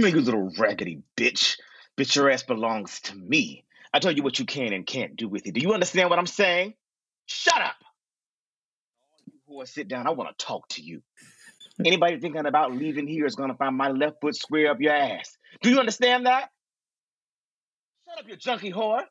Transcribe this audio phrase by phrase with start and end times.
[0.00, 1.58] Come you little raggedy bitch.
[1.98, 3.66] Bitch, your ass belongs to me.
[3.92, 5.52] I tell you what you can and can't do with it.
[5.52, 6.72] Do you understand what I'm saying?
[7.26, 7.74] Shut up.
[9.46, 10.06] Boy, sit down.
[10.06, 11.02] I want to talk to you.
[11.84, 14.94] Anybody thinking about leaving here is going to find my left foot square up your
[14.94, 15.36] ass.
[15.60, 16.48] Do you understand that?
[18.06, 19.00] Shut up, you junkie whore.
[19.00, 19.06] I'm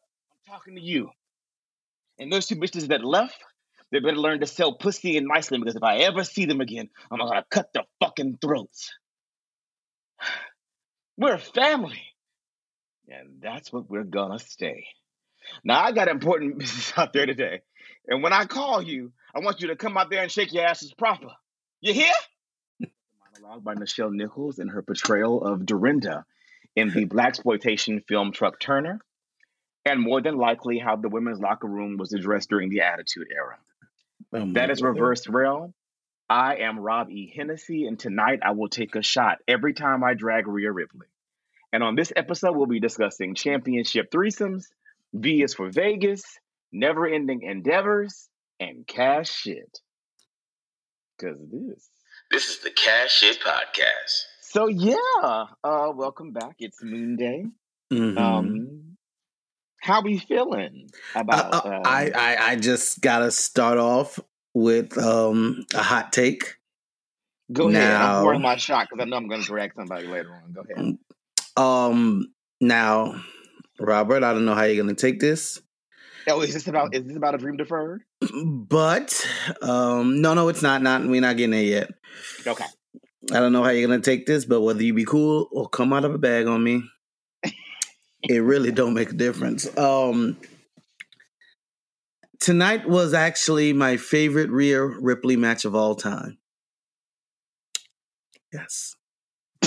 [0.48, 1.12] talking to you.
[2.17, 3.37] And those two bitches that left,
[3.91, 6.90] they better learn to sell pussy and nicely because if I ever see them again,
[7.12, 8.91] I'm gonna cut their fucking throats.
[11.20, 12.01] We're a family.
[13.09, 14.85] And that's what we're gonna stay.
[15.65, 17.59] Now I got important business out there today.
[18.07, 20.65] And when I call you, I want you to come out there and shake your
[20.65, 21.27] asses proper.
[21.81, 22.13] You hear?
[22.79, 26.26] Monologue by Nichelle Nichols in her portrayal of Dorinda
[26.77, 29.01] in the black exploitation film Truck Turner,
[29.83, 33.57] and more than likely how the women's locker room was addressed during the Attitude Era.
[34.33, 34.81] Oh That is.
[34.81, 35.73] Reverse Rell.
[36.30, 37.34] I am Rob E.
[37.35, 41.08] Hennessy, and tonight I will take a shot every time I drag Rhea Ripley.
[41.74, 44.66] And on this episode, we'll be discussing championship threesomes,
[45.13, 46.24] V is for Vegas,
[46.72, 49.80] never ending endeavors, and cash shit.
[51.18, 51.90] Because this.
[52.32, 54.24] This is the Cash Shit Podcast.
[54.41, 54.96] So, yeah,
[55.63, 56.55] uh, welcome back.
[56.60, 57.46] It's Moon Day.
[57.91, 58.18] Mhm.
[58.20, 58.98] Um,
[59.82, 64.19] how we feeling Uh, about uh, uh, I, I I just gotta start off
[64.62, 66.56] with um a hot take.
[67.52, 67.96] Go ahead.
[67.96, 70.53] I'm pouring my shot because I know I'm going to drag somebody later on.
[70.53, 70.97] Go ahead.
[71.57, 73.22] Um now,
[73.79, 75.61] Robert, I don't know how you're gonna take this,
[76.28, 78.03] Oh, is this about is this about a dream deferred?
[78.44, 79.25] but
[79.61, 80.81] um no, no, it's not.
[80.81, 81.89] Not we're not getting there yet.
[82.45, 82.66] Okay.
[83.31, 85.91] I don't know how you're gonna take this, but whether you be cool or come
[85.94, 86.83] out of a bag on me,
[88.23, 89.75] it really don't make a difference.
[89.78, 90.38] Um
[92.39, 96.38] tonight was actually my favorite Rhea Ripley match of all time.
[98.53, 98.95] Yes.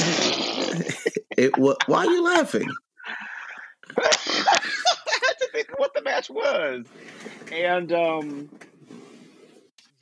[1.36, 2.68] It was why are you laughing?
[3.98, 6.84] I had to think of what the match was,
[7.50, 8.50] and um,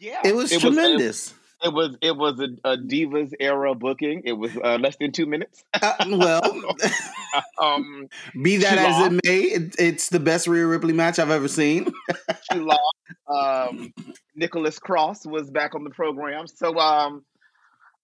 [0.01, 1.29] yeah, It was tremendous.
[1.29, 1.35] it,
[1.69, 4.23] was it was a, a divas era booking.
[4.25, 5.63] It was uh, less than two minutes.
[5.75, 6.77] Uh, well,
[7.61, 8.09] Um,
[8.43, 9.13] be that as lost.
[9.13, 11.93] it may, it, it's the best Rhea Ripley match I've ever seen.
[12.53, 12.95] she lost.
[13.29, 13.93] Um,
[14.35, 16.47] Nicholas Cross was back on the program.
[16.47, 17.25] So, um,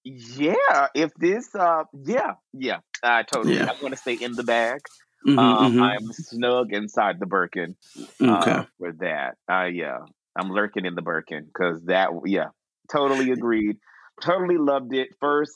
[0.05, 3.57] yeah, if this, uh, yeah, yeah, I totally.
[3.57, 3.71] Yeah.
[3.71, 4.81] I'm going to stay in the bag.
[5.27, 5.83] Mhm, um, mhm.
[5.83, 7.75] I'm snug inside the Birkin
[8.23, 8.67] uh, okay.
[8.79, 9.37] for that.
[9.51, 9.99] Uh, yeah,
[10.39, 12.51] I'm lurking in the Birkin because that, yeah,
[12.91, 13.77] totally agreed.
[14.23, 15.09] Totally loved it.
[15.21, 15.55] First,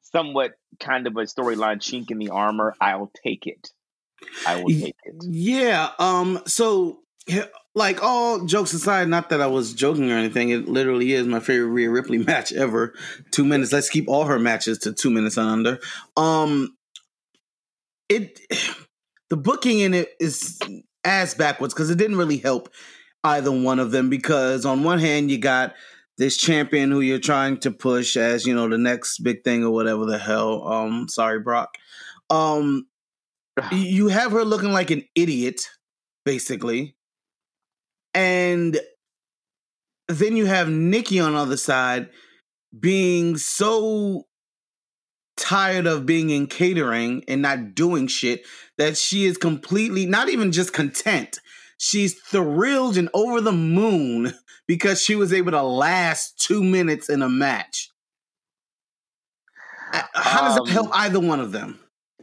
[0.00, 2.74] somewhat kind of a storyline chink in the armor.
[2.80, 3.70] I'll take it.
[4.46, 5.14] I will take it.
[5.22, 5.90] Yeah.
[5.98, 6.40] Um.
[6.46, 7.00] So,
[7.74, 10.50] like all jokes aside, not that I was joking or anything.
[10.50, 12.94] It literally is my favorite Rhea Ripley match ever.
[13.30, 13.72] Two minutes.
[13.72, 15.80] Let's keep all her matches to two minutes and under.
[16.16, 16.76] Um.
[18.08, 18.40] It.
[19.30, 20.58] The booking in it is
[21.04, 22.70] ass backwards because it didn't really help
[23.24, 25.74] either one of them because on one hand you got
[26.18, 29.70] this champion who you're trying to push as you know the next big thing or
[29.70, 31.76] whatever the hell um sorry brock
[32.28, 32.86] um
[33.72, 35.68] you have her looking like an idiot,
[36.24, 36.96] basically.
[38.14, 38.78] And
[40.08, 42.08] then you have Nikki on the other side
[42.78, 44.26] being so
[45.36, 48.44] tired of being in catering and not doing shit
[48.76, 51.38] that she is completely not even just content.
[51.78, 54.34] She's thrilled and over the moon
[54.68, 57.90] because she was able to last two minutes in a match.
[59.92, 61.80] Uh, How does Um, that help either one of them?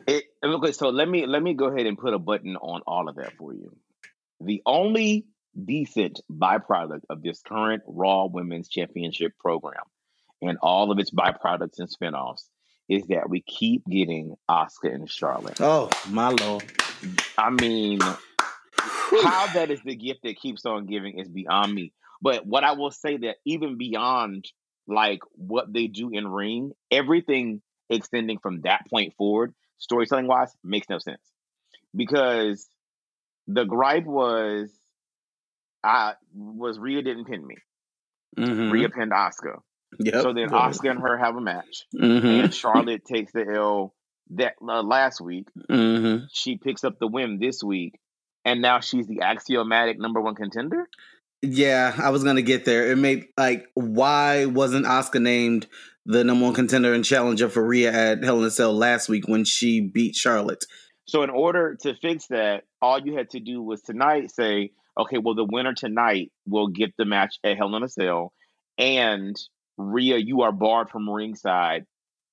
[0.08, 3.10] It, okay, so let me let me go ahead and put a button on all
[3.10, 3.75] of that for you.
[4.40, 5.25] The only
[5.66, 9.84] decent byproduct of this current Raw Women's Championship program
[10.42, 12.44] and all of its byproducts and spinoffs
[12.88, 15.60] is that we keep getting Asuka and Charlotte.
[15.60, 16.64] Oh, my lord.
[17.38, 21.94] I mean, how that is the gift that keeps on giving is beyond me.
[22.25, 24.45] But what I will say that even beyond
[24.88, 30.89] like what they do in ring, everything extending from that point forward, storytelling wise, makes
[30.89, 31.22] no sense.
[31.95, 32.68] Because
[33.45, 34.72] the gripe was
[35.83, 37.57] I was Rhea didn't pin me.
[38.39, 38.71] Mhm.
[38.71, 39.60] Rhea pinned Asuka.
[40.00, 40.24] Yep.
[40.24, 41.86] So then Asuka and her have a match.
[41.94, 42.44] Mhm.
[42.45, 43.94] And Charlotte takes the L
[44.31, 45.48] that uh, last week.
[45.69, 46.25] Mhm.
[46.33, 48.00] She picks up the win this week.
[48.44, 50.88] And now she's the axiomatic number one contender.
[51.45, 52.92] Yeah, I was gonna get there.
[52.92, 55.68] It made like why wasn't Asuka named
[56.06, 59.27] the number one contender and challenger for Rhea at Hell in a Cell last week
[59.27, 60.65] when she beat Charlotte?
[61.07, 65.18] So in order to fix that, all you had to do was tonight say, okay,
[65.18, 68.33] well, the winner tonight will get the match at Hell in a Cell,
[68.77, 69.36] and
[69.77, 71.86] Rhea, you are barred from ringside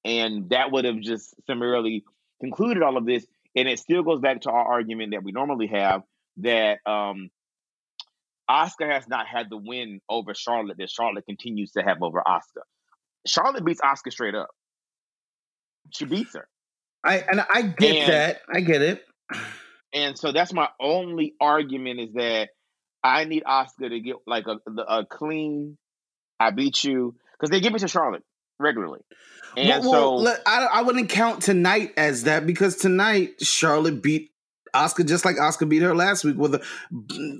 [0.04, 2.04] and that would have just summarily
[2.40, 3.26] concluded all of this.
[3.54, 6.02] And it still goes back to our argument that we normally have
[6.38, 7.30] that um,
[8.50, 12.62] Asuka has not had the win over Charlotte that Charlotte continues to have over Asuka.
[13.26, 14.48] Charlotte beats Asuka straight up.
[15.90, 16.48] She beats her.
[17.04, 18.40] I and I get And- that.
[18.52, 19.04] I get it.
[19.94, 22.48] And so that's my only argument is that
[23.04, 25.76] I need Asuka to get like a a clean.
[26.40, 28.24] I beat you because they give it to Charlotte
[28.58, 29.00] regularly,
[29.56, 34.02] and well, so well, let- I, I wouldn't count tonight as that because tonight Charlotte
[34.02, 34.31] beat
[34.74, 36.62] Asuka just like Asuka beat her last week with a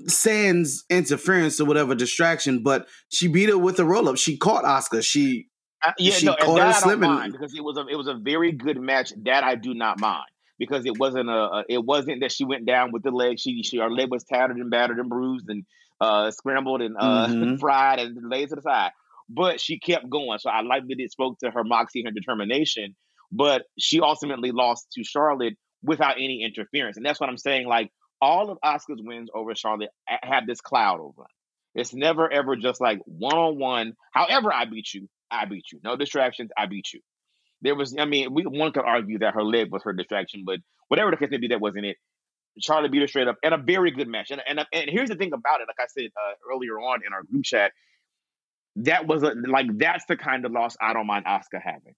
[0.07, 4.17] sans interference or whatever distraction, but she beat her with a roll up.
[4.17, 5.03] She caught Asuka.
[5.03, 5.47] She
[5.81, 7.01] I- yeah, she no, and caught her I don't slipping.
[7.01, 9.11] mind because it was a it was a very good match.
[9.25, 10.25] That I do not mind
[10.59, 13.39] because it wasn't a, a it wasn't that she went down with the leg.
[13.39, 15.63] She she her leg was tattered and battered and bruised and
[15.99, 17.59] uh scrambled and uh Mhm.
[17.59, 18.91] fried and laid to the side.
[19.29, 22.13] But she kept going, so I like that it spoke to her moxie and her
[22.13, 22.95] determination.
[23.31, 27.67] But she ultimately lost to Charlotte without any interference, and that's what I'm saying.
[27.67, 27.91] Like
[28.21, 31.27] all of Asuka's wins over Charlotte have this cloud over them.
[31.75, 33.93] It's never ever just like one on one.
[34.11, 35.07] However, I beat you.
[35.31, 35.79] I beat you.
[35.83, 36.51] No distractions.
[36.57, 37.01] I beat you.
[37.61, 40.59] There was, I mean, we one could argue that her leg was her distraction, but
[40.89, 41.97] whatever the case may be, that wasn't it.
[42.59, 44.29] Charlotte beat her straight up, and a very good match.
[44.29, 47.13] And and, and here's the thing about it, like I said uh, earlier on in
[47.13, 47.71] our group chat,
[48.77, 51.95] that was a, like that's the kind of loss I don't mind Asuka having.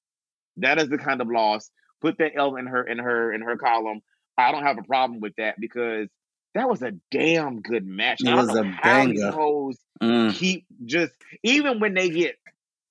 [0.58, 1.70] That is the kind of loss.
[2.06, 4.02] Put that L in her in her in her column.
[4.38, 6.08] I don't have a problem with that because
[6.54, 8.22] that was a damn good match.
[8.24, 9.32] It was a banger.
[9.32, 10.36] hoes Mm.
[10.36, 12.36] keep just even when they get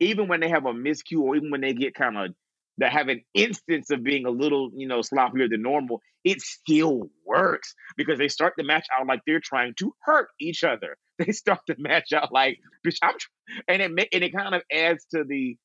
[0.01, 2.35] even when they have a miscue or even when they get kind of
[2.79, 7.11] that have an instance of being a little you know sloppier than normal it still
[7.27, 11.31] works because they start the match out like they're trying to hurt each other they
[11.31, 13.29] start the match out like bitch i'm tr-"
[13.69, 15.59] and it and it kind of adds to the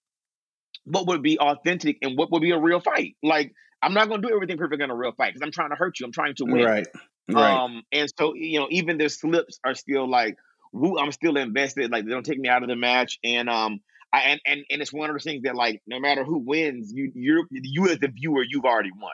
[0.90, 4.22] what would be authentic and what would be a real fight like i'm not going
[4.22, 6.12] to do everything perfect in a real fight because i'm trying to hurt you i'm
[6.12, 6.88] trying to win Right.
[7.32, 7.54] Right.
[7.54, 10.38] um, and so you know, even their slips are still like,
[10.74, 11.92] woo, I'm still invested.
[11.92, 13.80] Like they don't take me out of the match, and um,
[14.12, 16.92] I and and, and it's one of those things that like no matter who wins,
[16.92, 19.12] you you're you as the viewer, you've already won.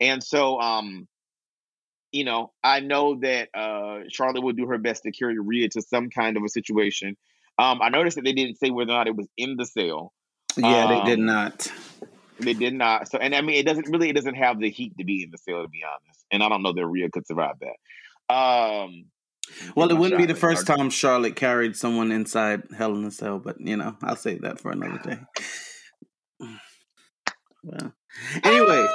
[0.00, 1.06] And so um,
[2.10, 5.82] you know, I know that uh Charlotte will do her best to carry Rhea to
[5.82, 7.16] some kind of a situation.
[7.56, 10.12] Um, I noticed that they didn't say whether or not it was in the cell.
[10.62, 11.72] Yeah, they did um, not.
[12.40, 13.08] They did not.
[13.08, 15.30] So, and I mean, it doesn't really, it doesn't have the heat to be in
[15.30, 16.24] the cell, to be honest.
[16.30, 18.34] And I don't know that Rhea could survive that.
[18.34, 19.06] Um,
[19.76, 20.78] Well, it wouldn't be the first March.
[20.78, 24.60] time Charlotte carried someone inside Hell in a Cell, but you know, I'll save that
[24.60, 25.18] for another day.
[27.66, 27.94] Well,
[28.42, 28.86] anyway,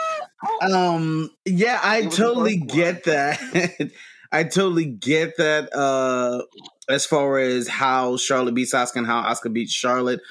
[0.61, 3.39] um, yeah, I It was the totally get that.
[4.31, 5.73] I totally get that.
[5.75, 6.43] Uh,
[6.87, 10.21] as far as how Charlotte beats Asuka and how Asuka beats Charlotte.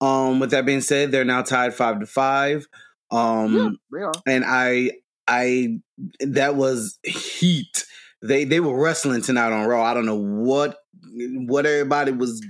[0.00, 2.66] Um, with that being said, they're now tied five to five.
[3.10, 4.92] Um, yeah, and I
[5.26, 5.80] I
[6.20, 7.86] that was heat.
[8.22, 9.84] They they were wrestling tonight on Raw.
[9.84, 10.78] I don't know what
[11.12, 12.44] what everybody was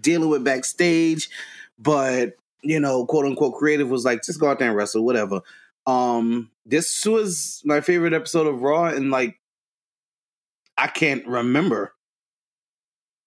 [0.00, 1.28] dealing with backstage,
[1.78, 5.40] but you know, quote unquote creative was like, just go out there and wrestle, whatever.
[5.86, 9.38] Um, this was my favorite episode of Raw, and like
[10.76, 11.94] I can't remember.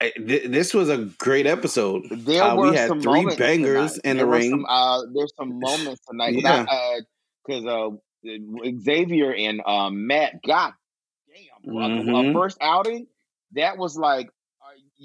[0.01, 2.03] I- th- This was a great episode.
[2.11, 4.01] There Uh, we were had some three bangers tonight.
[4.11, 4.49] in there the ring.
[4.49, 6.65] Some, uh, there's some moments tonight Yeah.
[7.45, 7.89] because uh,
[8.81, 10.73] Xavier and uh, Matt, God
[11.63, 12.29] damn, Mhm.
[12.31, 13.07] a first outing
[13.53, 14.29] that was like,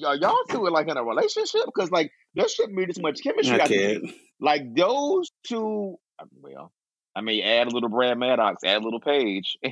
[0.02, 1.62] are, y'all two like in a relationship?
[1.66, 3.60] Because like there shouldn't be this much chemistry.
[3.60, 4.04] I I can't.
[4.40, 6.72] Like those two, uh, well,
[7.14, 9.56] I mean, add a little Brad Maddox, add a little Page.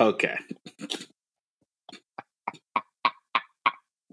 [0.00, 0.36] Okay.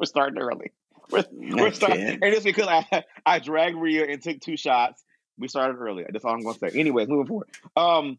[0.01, 0.71] We're starting early.
[1.11, 5.03] We're, we're starting, and it's because I I dragged Rhea and took two shots.
[5.37, 6.05] We started early.
[6.09, 6.79] That's all I'm going to say.
[6.79, 7.49] Anyways, moving forward.
[7.75, 8.17] Um,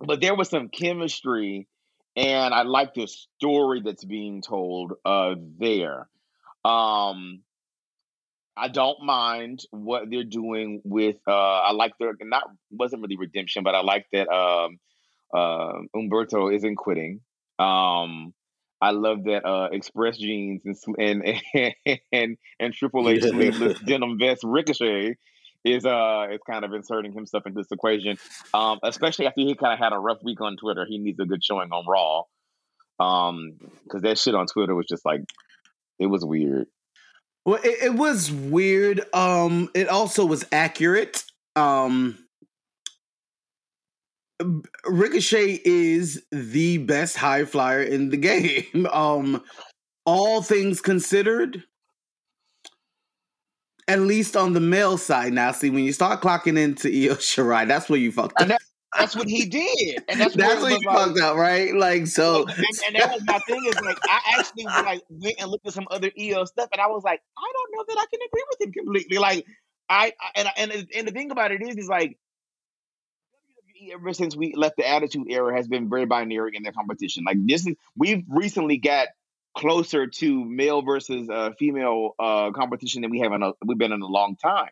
[0.00, 1.68] but there was some chemistry,
[2.16, 6.08] and I like the story that's being told uh there.
[6.64, 7.40] Um,
[8.56, 11.16] I don't mind what they're doing with.
[11.28, 14.78] Uh, I like their not wasn't really redemption, but I like that um,
[15.34, 17.20] uh, Humberto isn't quitting.
[17.58, 18.32] Um,
[18.82, 21.74] I love that uh, Express Jeans and and and
[22.12, 25.16] and, and Triple H sleeveless denim vest Ricochet
[25.64, 28.18] is uh is kind of inserting himself into this equation.
[28.52, 31.24] Um, especially after he kind of had a rough week on Twitter, he needs a
[31.24, 32.24] good showing on Raw.
[32.98, 33.52] Um,
[33.84, 35.22] because that shit on Twitter was just like
[36.00, 36.66] it was weird.
[37.44, 39.04] Well, it, it was weird.
[39.14, 41.22] Um, it also was accurate.
[41.54, 42.18] Um,
[44.86, 48.86] Ricochet is the best high flyer in the game.
[48.92, 49.42] Um,
[50.04, 51.64] all things considered,
[53.88, 55.52] At least on the male side now.
[55.52, 58.42] See, when you start clocking into Io Shirai, that's where you fucked up.
[58.42, 58.62] And that,
[58.98, 61.74] that's what he did, and that's, That's where what you like, fucked up, right?
[61.74, 62.46] Like so.
[62.46, 62.56] and,
[62.86, 65.86] and that was my thing is like I actually like went and looked at some
[65.90, 68.60] other Io stuff, and I was like, I don't know that I can agree with
[68.60, 69.18] him completely.
[69.18, 69.46] Like
[69.88, 72.18] I, I and and and the thing about it is, is like
[73.92, 77.24] ever since we left the Attitude Era has been very binary in their competition.
[77.24, 79.08] Like this is we've recently got
[79.56, 83.92] closer to male versus uh, female uh, competition than we have in a, we've been
[83.92, 84.70] in a long time.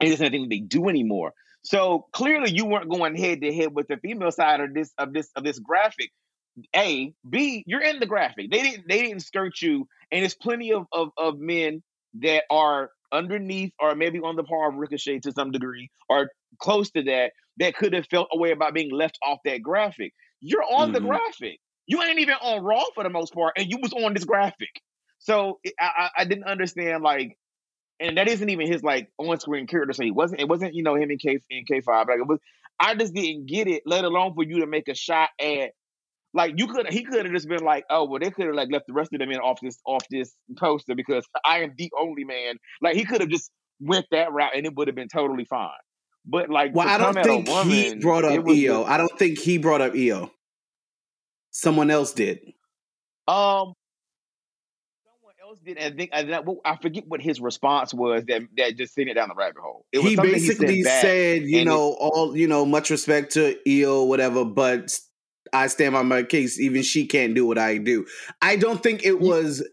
[0.00, 1.32] It isn't anything they do anymore.
[1.62, 5.12] So clearly, you weren't going head to head with the female side of this of
[5.12, 6.10] this of this graphic.
[6.74, 8.50] A, B, you're in the graphic.
[8.50, 11.82] They didn't they didn't skirt you, and there's plenty of of, of men
[12.20, 16.90] that are underneath or maybe on the par of Ricochet to some degree or close
[16.90, 20.12] to that that could have felt a way about being left off that graphic.
[20.40, 21.02] You're on the Mhm.
[21.02, 21.58] graphic.
[21.86, 24.70] You ain't even on Raw for the most part, and you was on this graphic.
[25.18, 27.36] So I, I I didn't understand like,
[28.00, 29.92] and that isn't even his like on screen character.
[29.92, 30.40] So he wasn't.
[30.40, 32.06] It wasn't you know him in K in K five.
[32.08, 32.38] Like it was.
[32.80, 33.82] I just didn't get it.
[33.86, 35.72] Let alone for you to make a shot at.
[36.34, 38.70] Like you could, he could have just been like, "Oh, well, they could have like
[38.70, 41.90] left the rest of them in off this off this poster because I am the
[41.98, 43.50] only man." Like he could have just
[43.80, 45.70] went that route and it would have been totally fine.
[46.30, 48.84] But like, Well, I don't come at a think he brought up Io.
[48.84, 50.30] I don't think he brought up Io.
[51.50, 52.40] Someone else did.
[53.26, 53.72] Um,
[55.06, 58.76] someone else did, and I think I, I forget what his response was that that
[58.76, 59.86] just sent it down the rabbit hole.
[59.90, 63.56] He basically he said, said, you and it- know, all you know, much respect to
[63.66, 64.98] Io, whatever, but
[65.54, 66.60] I stand by my case.
[66.60, 68.04] Even she can't do what I do.
[68.42, 69.66] I don't think it was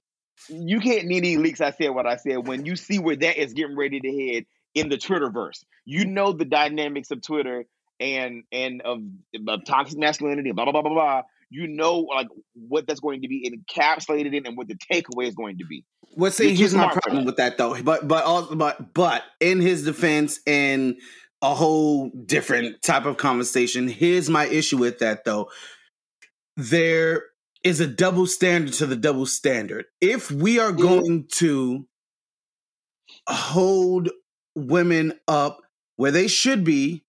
[0.49, 1.61] you can't need any leaks.
[1.61, 2.47] I said what I said.
[2.47, 6.13] When you see where that is getting ready to head in the Twitterverse, you mm-hmm.
[6.13, 7.65] know the dynamics of Twitter
[7.99, 8.99] and and of,
[9.47, 11.21] of toxic masculinity, blah blah blah blah blah.
[11.51, 15.35] You know like what that's going to be encapsulated in and what the takeaway is
[15.35, 15.83] going to be.
[16.15, 17.81] Well, see, here's my problem with that though.
[17.81, 20.95] But but also, but but in his defense and
[21.41, 23.87] a whole different type of conversation.
[23.87, 25.49] Here's my issue with that though.
[26.57, 27.23] There
[27.63, 29.85] is a double standard to the double standard.
[30.01, 31.85] If we are going to
[33.27, 34.09] hold
[34.55, 35.59] women up
[35.95, 37.03] where they should be,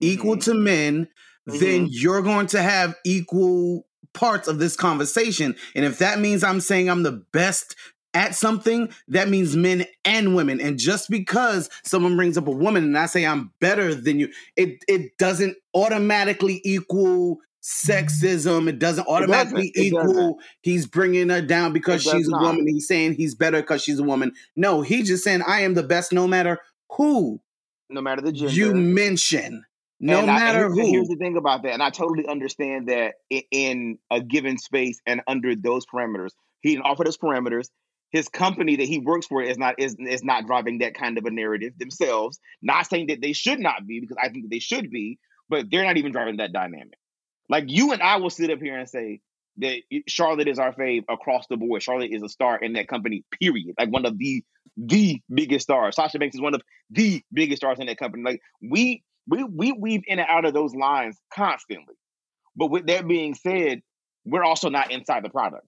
[0.00, 0.44] equal Mhm.
[0.44, 1.08] to men,
[1.46, 5.56] then you're going to have equal parts of this conversation.
[5.74, 7.74] And if that means I'm saying I'm the best
[8.14, 10.60] at something, that means men and women.
[10.60, 14.28] And just because someone brings up a woman and I say I'm better than you,
[14.56, 18.68] it it doesn't automatically equal sexism.
[18.68, 20.10] It doesn't automatically It doesn't.
[20.10, 22.42] equal he's bringing her down because she's a not.
[22.42, 22.66] woman.
[22.68, 24.32] He's saying he's better because she's a woman.
[24.54, 26.60] No, he's just saying I am the best no matter
[26.92, 27.40] who
[27.90, 28.52] No matter the gender.
[28.54, 29.64] you mention.
[29.98, 32.88] No And I- matter here's, and here's the thing about that, and I totally understand
[32.88, 33.14] that
[33.50, 36.30] in a given space and under those parameters,
[36.60, 37.68] he didn't offer those parameters.
[38.10, 41.24] His company that he works for is not is is not driving that kind of
[41.24, 42.38] a narrative themselves.
[42.62, 45.18] Not saying that they should not be, because I think that they should be,
[45.48, 46.94] but they're not even driving that dynamic.
[47.48, 49.20] Like you and I will sit up here and say
[49.58, 51.82] that Charlotte is our fave across the board.
[51.82, 53.24] Charlotte is a star in that company.
[53.40, 53.74] Period.
[53.78, 54.44] Like one of the
[54.76, 55.96] the biggest stars.
[55.96, 58.22] Sasha Banks is one of the biggest stars in that company.
[58.22, 61.94] Like we we we weave in and out of those lines constantly.
[62.56, 63.82] But with that being said,
[64.24, 65.66] we're also not inside the product,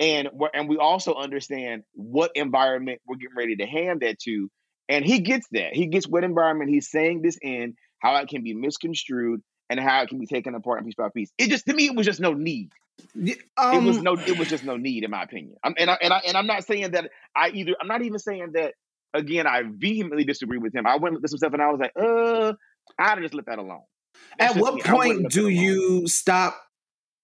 [0.00, 4.50] and we're, and we also understand what environment we're getting ready to hand that to.
[4.88, 5.74] And he gets that.
[5.74, 10.02] He gets what environment he's saying this in, how it can be misconstrued, and how
[10.02, 11.32] it can be taken apart piece by piece.
[11.38, 12.72] It just to me, it was just no need.
[13.14, 14.14] Yeah, it was um, no.
[14.14, 15.56] It was just no need, in my opinion.
[15.62, 17.74] I'm, and I, and I and I'm not saying that I either.
[17.80, 18.74] I'm not even saying that.
[19.14, 20.86] Again, I vehemently disagree with him.
[20.86, 22.52] I went looked some stuff, and I was like, uh,
[22.98, 23.82] I'd just let that alone.
[24.38, 24.82] That's At what me.
[24.82, 26.60] Point do you stop?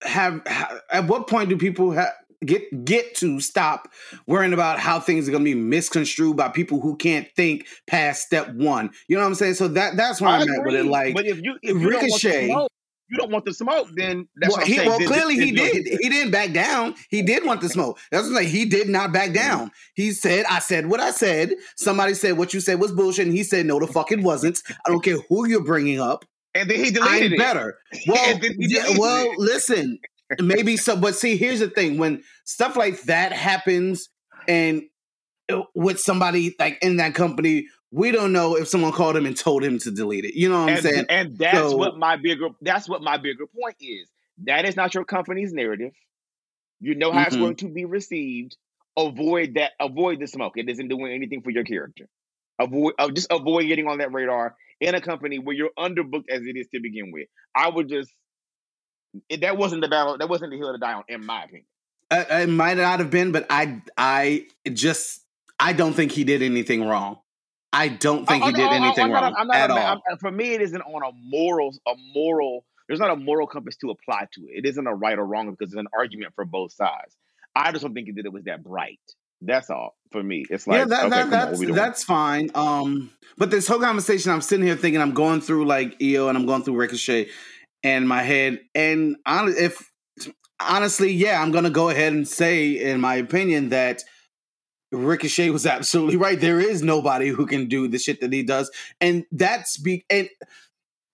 [0.02, 2.12] Have ha- at what point do people ha-
[2.44, 3.88] get get to stop
[4.26, 8.22] worrying about how things are going to be misconstrued by people who can't think past
[8.22, 8.90] step one?
[9.08, 9.54] You know what I'm saying?
[9.54, 10.86] So that that's where I I'm at with it.
[10.86, 12.72] Like, but if you if you don't want the Ricochet- smoke,
[13.08, 13.88] you don't want the smoke.
[13.94, 14.88] Then that's well, what I'm he, saying.
[14.88, 16.00] well Then- clearly then he did.
[16.00, 16.94] He didn't back down.
[17.10, 17.98] He did want the smoke.
[18.10, 19.48] That's like he did not back mm-hmm.
[19.48, 19.70] down.
[19.94, 23.36] He said, "I said what I said." Somebody said what you said was bullshit, and
[23.36, 26.24] he said, "No, the fuck it wasn't." I don't care who you're bringing up.
[26.54, 27.38] And then he deleted I'm it.
[27.38, 27.78] better.
[28.06, 29.98] Well, yeah, well, listen,
[30.40, 30.96] maybe so.
[30.96, 34.08] But see, here's the thing: when stuff like that happens,
[34.48, 34.82] and
[35.50, 39.36] uh, with somebody like in that company, we don't know if someone called him and
[39.36, 40.34] told him to delete it.
[40.34, 41.06] You know what I'm saying?
[41.08, 44.08] and that's So- what my bigger that's what my bigger point is.
[44.44, 45.92] That is not your company's narrative.
[46.80, 47.40] You know how it's Mhm.
[47.40, 48.56] going to be received.
[48.96, 49.72] Avoid that.
[49.78, 50.54] Avoid the smoke.
[50.56, 52.08] It isn't doing anything for your character.
[52.58, 52.94] Avoid.
[52.98, 56.56] Uh, just avoid getting on that radar in a company where you're underbooked as it
[56.56, 57.28] is to begin with.
[57.54, 58.10] I would just.
[59.28, 60.16] It, that wasn't the battle.
[60.18, 61.66] That wasn't the hill to die on, in my opinion.
[62.10, 65.20] uh, it might not have been, but I I just
[65.58, 67.18] I don't think he did anything wrong.
[67.72, 69.78] I don't think he did oh, anything not, wrong I'm not at a- all.
[69.78, 72.64] I'm- for me, it isn't on a moral, a moral.
[72.86, 74.64] There's not a moral compass to apply to it.
[74.64, 77.16] It isn't a right or wrong because there's an argument for both sides.
[77.56, 79.00] I just don't think that it was that bright.
[79.40, 80.44] That's all for me.
[80.50, 81.74] It's like yeah, that, okay, that, on, that's doing?
[81.74, 82.50] that's fine.
[82.54, 86.36] Um, but this whole conversation, I'm sitting here thinking, I'm going through like Io and
[86.36, 87.28] I'm going through Ricochet
[87.82, 89.90] in my head, and hon- if
[90.60, 94.02] honestly, yeah, I'm gonna go ahead and say, in my opinion, that
[94.92, 96.40] Ricochet was absolutely right.
[96.40, 98.70] There is nobody who can do the shit that he does,
[99.00, 100.28] and that's be and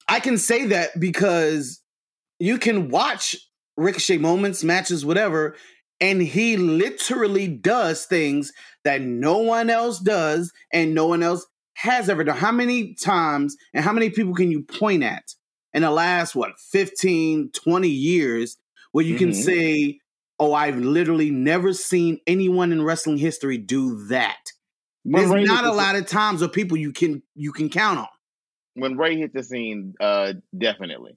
[0.09, 1.83] I can say that because
[2.39, 3.37] you can watch
[3.77, 5.57] Ricochet moments, matches, whatever,
[6.01, 8.53] and he literally does things
[8.85, 12.37] that no one else does and no one else has ever done.
[12.37, 15.35] How many times and how many people can you point at
[15.79, 18.57] in the last, what, 15, 20 years
[18.91, 19.45] where you can Mhm.
[19.45, 20.01] say,
[20.41, 24.51] oh, I've literally never seen anyone in wrestling history do that?
[25.05, 27.69] When There's Rey not the a lot of times of people you can you can
[27.71, 28.09] count on.
[28.75, 31.17] when Rey hit the scene, uh, definitely.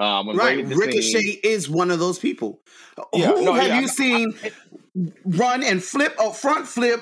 [0.00, 0.68] Um, when Rey Right.
[0.68, 2.60] the Ricochet scene, is one of those people.
[3.14, 4.50] Yeah, Who no, have yeah, you I- seen I-
[5.24, 7.00] run and flip a front flip,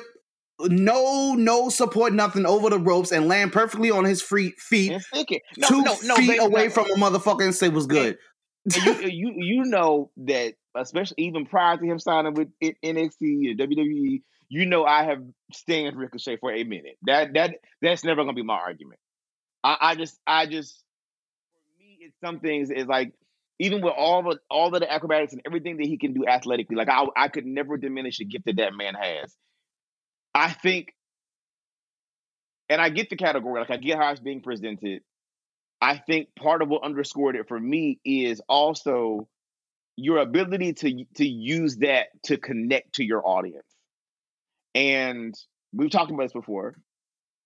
[0.69, 5.03] no no support, nothing over the ropes, and land perfectly on his free feet, and
[5.03, 5.43] stick it.
[5.57, 8.19] No, two no, no, feet babe, away from a motherfucker and say was good.
[8.85, 14.23] you, you you know that especially even prior to him signing with NXT or WWE,
[14.49, 16.97] you know I have stayed Ricochet for a minute.
[17.03, 19.01] That that that's never gonna be my argument.
[19.65, 20.83] I, I just I just
[21.53, 23.13] for me it's some things is like
[23.59, 26.77] even with all the all of the acrobatics and everything that he can do athletically,
[26.77, 29.35] like I I could never diminish the gift that that man has.
[30.35, 30.95] I think,
[32.69, 35.03] and I get the category, like I get how it's being presented.
[35.81, 39.29] I think part of what underscored it for me is also
[39.97, 43.67] your ability to to use that to connect to your audience.
[44.75, 45.35] And
[45.73, 46.77] we've talked about this before.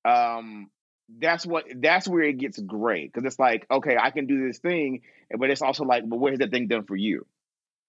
[0.05, 0.70] Um,
[1.18, 4.59] that's what that's where it gets great because it's like, okay, I can do this
[4.59, 5.03] thing,
[5.37, 7.27] but it's also like, but where's that thing done for you?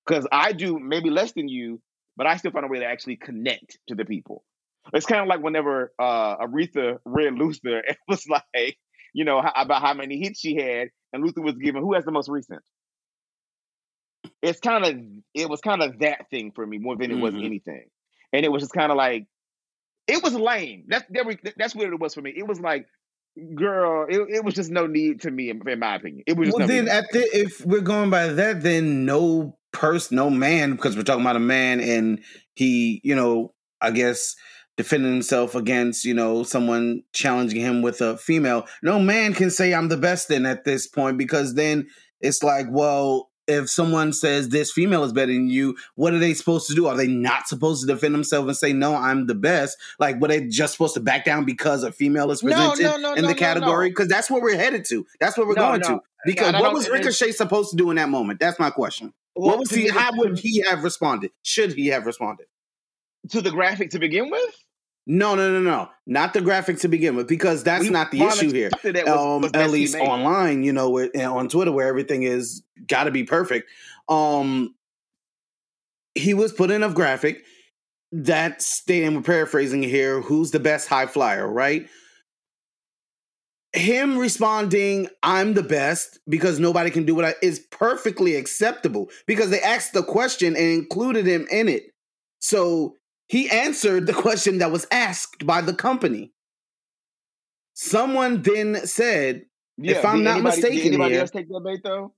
[0.06, 1.82] Because I do maybe less than you,
[2.16, 4.44] but I still find a way to actually connect to the people.
[4.94, 8.78] It's kind of like whenever uh, Aretha read Luther, it was like,
[9.14, 12.06] you know, how, about how many hits she had, and Luther was given who has
[12.06, 12.62] the most recent.
[14.42, 14.96] It's kind of
[15.34, 17.44] it was kind of that thing for me more than it was Mhm.
[17.44, 17.88] anything,
[18.34, 19.28] and it was just kind of like
[20.08, 20.86] it was lame.
[20.88, 21.06] That's
[21.58, 22.34] that's what it was for me.
[22.36, 22.86] It was like,
[23.56, 26.24] girl, it, it was just no need to me, in, in my opinion.
[26.28, 26.92] It was just Well, no then need.
[26.92, 31.22] at the, if we're going by that, then no person, no man, because we're talking
[31.22, 32.24] about a man, and
[32.56, 34.36] he, you know, I guess
[34.78, 38.68] defending himself against, you know, someone challenging him with a female.
[38.84, 41.88] No man can say I'm the best then at this point because then
[42.20, 46.34] it's like, well, if someone says this female is better than you, what are they
[46.34, 46.88] supposed to do?
[46.88, 49.78] Are they not supposed to defend themselves and say no, I'm the best?
[50.00, 53.14] Like, were they just supposed to back down because a female is presented no, no,
[53.14, 53.90] in no, the no, category?
[53.90, 55.06] Because that's where we're headed to.
[55.20, 56.00] That's where we're going to.
[56.26, 58.40] Because what was Ricochet supposed to do in that moment?
[58.40, 59.14] That's my question.
[59.36, 59.90] Well, what was he?
[59.90, 61.32] How would he have responded?
[61.44, 62.48] Should he have responded?
[63.30, 64.65] to the graphic to begin with?
[65.08, 65.90] No, no, no, no.
[66.08, 68.70] Not the graphic to begin with, because that's We not the issue here.
[68.84, 70.02] was- um, was at least made.
[70.08, 73.70] online, you know, where, and on Twitter, where everything is got to be perfect.
[74.10, 74.74] Um,
[76.16, 77.44] he was put in a graphic
[78.12, 81.88] that stating, we're paraphrasing here, who's the best high flyer, right?
[83.74, 89.50] Him responding, I'm the best because nobody can do what I is perfectly acceptable because
[89.50, 91.84] they asked the question and included him in it.
[92.40, 92.96] So
[93.28, 96.32] he answered the question that was asked by the company.
[97.74, 99.46] Someone then said,
[99.78, 102.14] If I'm not anybody, mistaken anybody here- else take that bait though?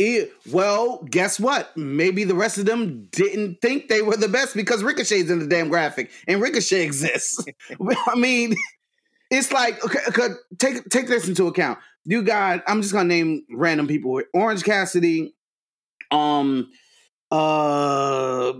[0.00, 1.76] Eh, well, guess what?
[1.76, 5.46] Maybe the rest of them didn't think they were the best because Ricochet's in the
[5.46, 7.44] damn graphic and Ricochet exists.
[8.06, 8.54] I mean,
[9.30, 11.80] it's like okay, okay, take take this into account.
[12.04, 15.34] You got I'm just gonna name random people: Orange Cassidy,
[16.12, 16.70] um,
[17.32, 18.52] uh,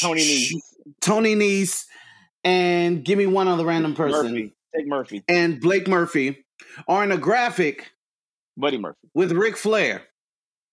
[0.00, 0.54] Tony Nese,
[1.00, 1.84] Tony Nese,
[2.44, 6.44] and give me one other random person, Murphy, take Murphy, and Blake Murphy
[6.88, 7.90] are in a graphic
[8.56, 9.08] Buddy Murphy.
[9.14, 10.02] with Ric Flair.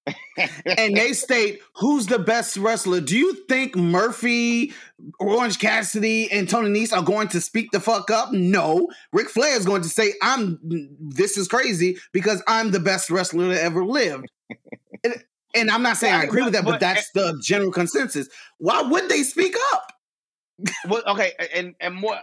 [0.65, 3.01] and they state who's the best wrestler.
[3.01, 4.71] Do you think Murphy,
[5.19, 8.31] Orange Cassidy, and Tony Nese are going to speak the fuck up?
[8.31, 8.87] No.
[9.11, 10.59] Ric Flair is going to say, "I'm.
[10.97, 14.27] This is crazy because I'm the best wrestler that ever lived."
[15.03, 15.15] and,
[15.53, 18.29] and I'm not saying I agree with that, but, But- that's the general consensus.
[18.59, 19.91] Why would they speak up?
[20.87, 22.17] Well, okay, and and more.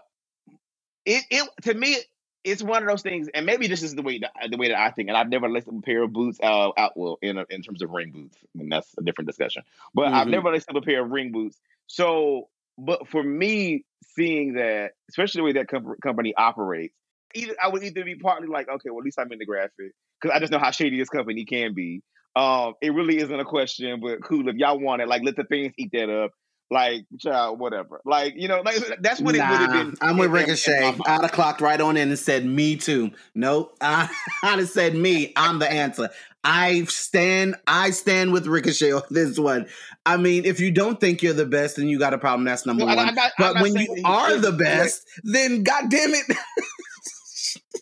[1.06, 1.98] It it to me,
[2.44, 4.78] it's one of those things, and maybe this is the way that, the way that
[4.78, 5.08] I think.
[5.08, 7.82] And I've never laced up a pair of boots uh, out well in in terms
[7.82, 9.62] of ring boots, and that's a different discussion.
[9.94, 10.30] But I've Mhm.
[10.30, 11.60] never laced up a pair of ring boots.
[11.86, 13.84] So, but for me,
[14.16, 16.94] seeing that, especially the way that com- company operates,
[17.34, 19.92] either I would either be partly like, okay, well at least I'm in the graphic
[20.20, 22.02] because I just know how shady this company can be.
[22.36, 25.44] Um, it really isn't a question, but cool if y'all want it, like let the
[25.44, 26.32] fans eat that up.
[26.70, 28.00] Like, child, whatever.
[28.05, 29.94] Like, you know, like that's what it would have Nah, been.
[30.00, 30.94] I'm with Ricochet.
[31.07, 33.11] I'd have clocked right on in and said me too.
[33.35, 33.77] Nope.
[33.81, 34.09] I,
[34.42, 35.33] I'd have said me.
[35.37, 36.09] I'm the answer.
[36.42, 39.66] I stand I stand with Ricochet on this one.
[40.05, 42.44] I mean, if you don't think you're the best, then you got a problem.
[42.44, 43.09] That's number No, I- one.
[43.11, 46.24] I'm I'm but when you are the best, then god damn it.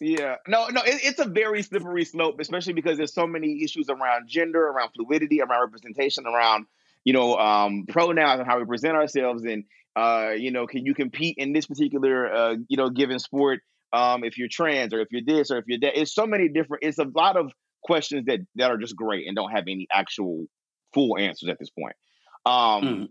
[0.00, 3.88] Yeah, no, no, it, it's a very slippery slope, especially because there's so many issues
[3.88, 6.66] around gender, around fluidity, around representation, around
[7.04, 9.64] you know um, pronouns and how we present ourselves, and
[9.96, 13.60] uh, you know, can you compete in this particular uh, you know given sport
[13.92, 15.98] um, if you're trans or if you're this or if you're that?
[15.98, 16.82] It's so many different.
[16.82, 20.46] It's a lot of questions that that are just great and don't have any actual
[20.94, 21.96] full answers at this point.
[22.44, 23.08] Um, Mm.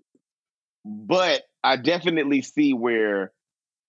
[0.83, 3.31] But I definitely see where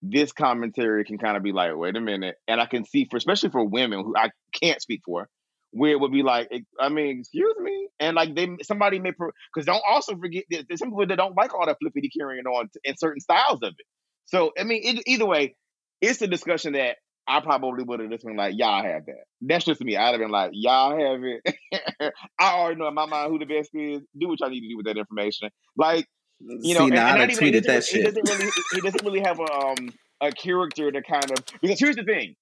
[0.02, 3.16] this commentary can kind of be like, wait a minute, and I can see for
[3.16, 5.28] especially for women who I can't speak for,
[5.72, 9.66] where it would be like, I mean, excuse me, and like they somebody may because
[9.66, 12.70] don't also forget that there's some people that don't like all that flippity carrying on
[12.84, 13.86] in certain styles of it.
[14.26, 15.56] So I mean, it, either way,
[16.00, 19.24] it's a discussion that I probably would have just been like, y'all have that.
[19.40, 19.96] That's just me.
[19.96, 22.12] I'd have been like, y'all have it.
[22.38, 24.00] I already know in my mind who the best is.
[24.18, 25.50] Do what y'all need to do with that information.
[25.76, 26.06] Like
[26.40, 28.14] you know, See, and, now and not have even, he tweeted that doesn't, he shit.
[28.14, 31.96] doesn't really he doesn't really have a um a character to kind of because here's
[31.96, 32.34] the thing.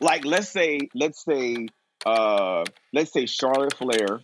[0.00, 1.68] Like let's say let's say
[2.06, 4.20] uh let's say Charlotte Flair,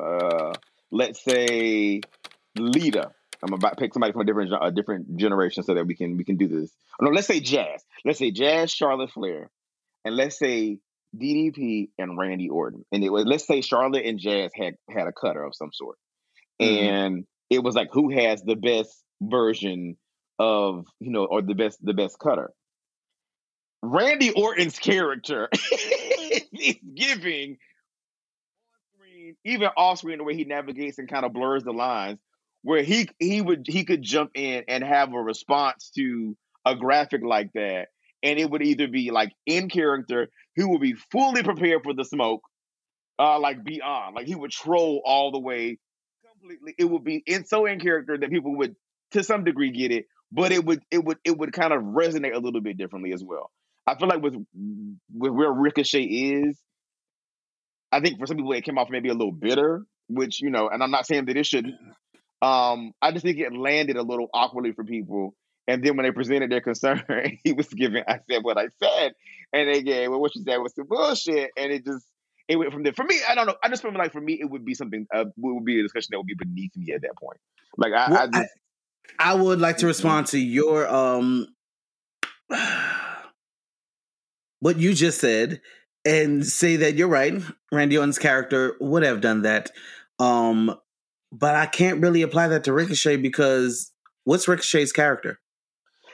[0.00, 0.52] uh
[0.90, 2.00] let's say
[2.56, 3.12] Lita.
[3.42, 6.16] I'm about to pick somebody from a different a different generation so that we can
[6.16, 6.72] we can do this.
[7.00, 7.84] Oh, no, let's say Jazz.
[8.04, 9.48] Let's say Jazz, Charlotte Flair,
[10.04, 10.78] and let's say
[11.16, 12.84] DDP and Randy Orton.
[12.92, 15.96] And it was let's say Charlotte and Jazz had had a cutter of some sort
[16.60, 16.66] Mhm.
[16.66, 19.96] and it was like who has the best version
[20.40, 22.50] of you know or the best the best cutter
[23.82, 25.48] randy orton's character
[26.52, 27.58] is giving
[29.44, 32.18] even off screen the way he navigates and kind of blurs the lines
[32.62, 37.22] where he he would he could jump in and have a response to a graphic
[37.22, 37.88] like that
[38.22, 42.04] and it would either be like in character he would be fully prepared for the
[42.04, 42.42] smoke
[43.18, 45.78] uh like beyond like he would troll all the way
[46.40, 46.74] completely.
[46.78, 48.76] It would be in so in character that people would
[49.12, 52.34] to some degree get it but it would it would it would kind of resonate
[52.34, 53.50] a little bit differently as well
[53.88, 54.34] i feel like with
[55.14, 56.58] with where ricochet is
[57.92, 60.68] i think for some people it came off maybe a little bitter which you know
[60.68, 61.74] and i'm not saying that it shouldn't
[62.42, 65.34] um i just think it landed a little awkwardly for people
[65.66, 67.02] and then when they presented their concern
[67.42, 69.12] he was giving i said what i said
[69.52, 72.06] and they gave well what you said was some bullshit and it just
[72.48, 72.94] it went from there.
[72.94, 73.56] For me, I don't know.
[73.62, 75.06] I just feel like for me, it would be something.
[75.14, 77.38] Uh, it would be a discussion that would be beneath me at that point.
[77.76, 78.52] Like I, Well, I just,
[79.18, 81.46] I would like to respond to your um
[84.60, 85.60] what you just said
[86.04, 87.42] and say that you're right.
[87.72, 89.70] Randy Orton's character would have done that.
[90.18, 90.74] Um
[91.30, 93.92] but I can't really apply that to Ricochet because
[94.24, 95.38] what's Ricochet's character?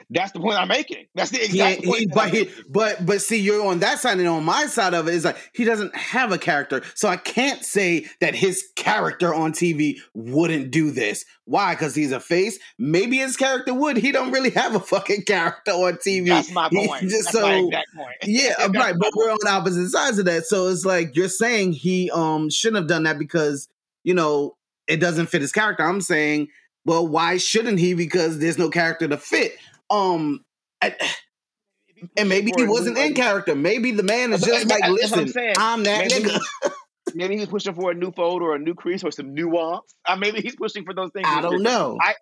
[0.09, 1.05] That's the point I'm making.
[1.15, 1.99] That's the exact ain't- point.
[1.99, 5.07] he- but he, but but see, you're on that side, and on my side of
[5.07, 9.33] it is like he doesn't have a character, so I can't say that his character
[9.33, 11.25] on TV wouldn't do this.
[11.45, 11.73] Why?
[11.75, 12.57] Because he's a face.
[12.79, 13.97] Maybe his character would.
[13.97, 16.27] He don't really have a fucking character on TV.
[16.27, 17.01] That's my He- point.
[17.03, 18.15] just That's my so- exact point.
[18.25, 18.95] yeah, right.
[18.97, 20.45] But we're on opposite sides of that.
[20.45, 23.67] So it's like you're saying he um shouldn't have done that because
[24.03, 24.55] you know
[24.87, 25.83] it doesn't fit his character.
[25.83, 26.47] I'm saying,
[26.85, 27.95] well, why shouldn't he?
[27.95, 29.57] Because there's no character to fit.
[29.89, 30.43] Um,
[30.81, 30.95] I-
[32.17, 33.55] and maybe he wasn't in character.
[33.55, 35.53] Maybe the man is just like, what I'm listen.
[35.57, 36.71] I'm that Maybe nigga.
[37.13, 39.95] Maybe he's pushing for a new fold or a new crease or some nuance.
[40.05, 41.25] Uh, maybe he's pushing for those things.
[41.29, 41.97] I don't know.
[42.01, 42.15] I-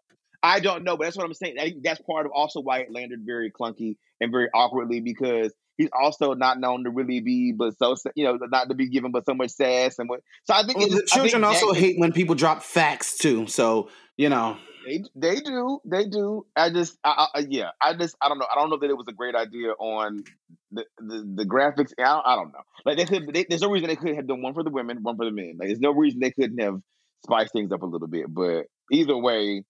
[0.45, 1.55] I don't know, but that's what I'm saying.
[1.57, 5.53] I think that's part of also why it landed very clunky and very awkwardly because
[5.77, 9.13] he's also not known to really be, but so you know, not to be given
[9.13, 10.19] but so much sass and what.
[10.43, 13.17] So I think Well, the just, I think children also hate when people drop facts
[13.17, 13.47] too.
[13.47, 16.45] So you know, They they do they do.
[16.55, 17.69] I just I, I, yeah.
[17.81, 18.47] I just I don't know.
[18.51, 20.23] I don't know that it was a great idea on
[20.71, 21.93] the the, the graphics.
[21.97, 22.61] I don't, I don't know.
[22.85, 23.33] Like they could.
[23.33, 25.31] They, there's no reason they couldn't have done one for the women, one for the
[25.31, 25.55] men.
[25.57, 26.79] Like there's no reason they couldn't have
[27.23, 28.25] spiced things up a little bit.
[28.27, 29.63] But either way,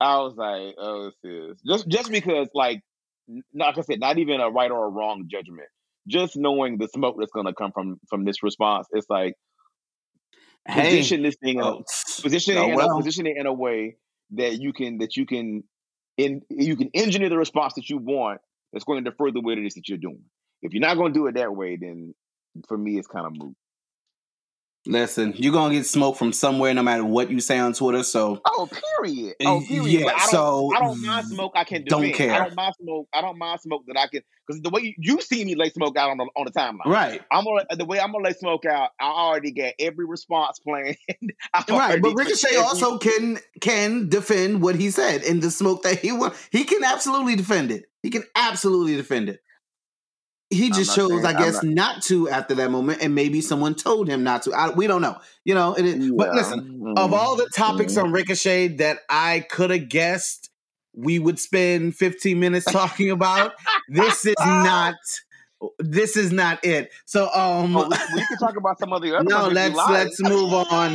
[0.00, 2.80] I was like, oh, this is just just because like
[3.54, 5.68] like I said, not even a right or a wrong judgment.
[6.08, 9.34] Just knowing the smoke that's going to come from from this response, it's like
[10.66, 12.96] hey, position this thing in oh, oh, in a, well.
[12.96, 13.96] position it in a way
[14.32, 15.64] that you can that you can
[16.16, 18.40] in you can engineer the response that you want
[18.72, 20.22] that's going to further what it is that you're doing.
[20.62, 22.14] If you're not gonna do it that way, then
[22.68, 23.54] for me it's kind of moot.
[24.86, 28.02] Listen, you're gonna get smoke from somewhere, no matter what you say on Twitter.
[28.02, 28.68] So, oh,
[29.02, 29.34] period.
[29.44, 29.86] Oh, period.
[29.86, 31.52] Yeah, I don't, so I don't mind smoke.
[31.56, 32.32] I can don't care.
[32.32, 33.08] I don't mind smoke.
[33.12, 35.70] I don't mind smoke that I can because the way you, you see me lay
[35.70, 36.86] smoke out on the on the timeline.
[36.86, 38.90] right, I'm gonna the way I'm gonna lay smoke out.
[39.00, 40.96] I already got every response planned.
[41.68, 42.00] Right.
[42.00, 46.12] But Ricochet every- also can can defend what he said in the smoke that he
[46.12, 46.34] want.
[46.50, 47.86] He can absolutely defend it.
[48.02, 49.40] He can absolutely defend it.
[50.50, 54.08] He just chose, I guess, not- not to after that moment, and maybe someone told
[54.08, 54.52] him not to.
[54.52, 55.16] I, we don't know.
[55.44, 56.34] You know, it is, but Yeah.
[56.34, 58.04] listen, of all the topics Mhm.
[58.04, 60.50] on Ricochet that I could have guessed
[60.94, 63.52] we would spend 15 minutes talking about,
[63.88, 64.94] this is not
[65.78, 66.92] this is not it.
[67.06, 69.24] So um Oh, we, we can talk about some of the other.
[69.28, 70.92] no, ones if you let's let's move on.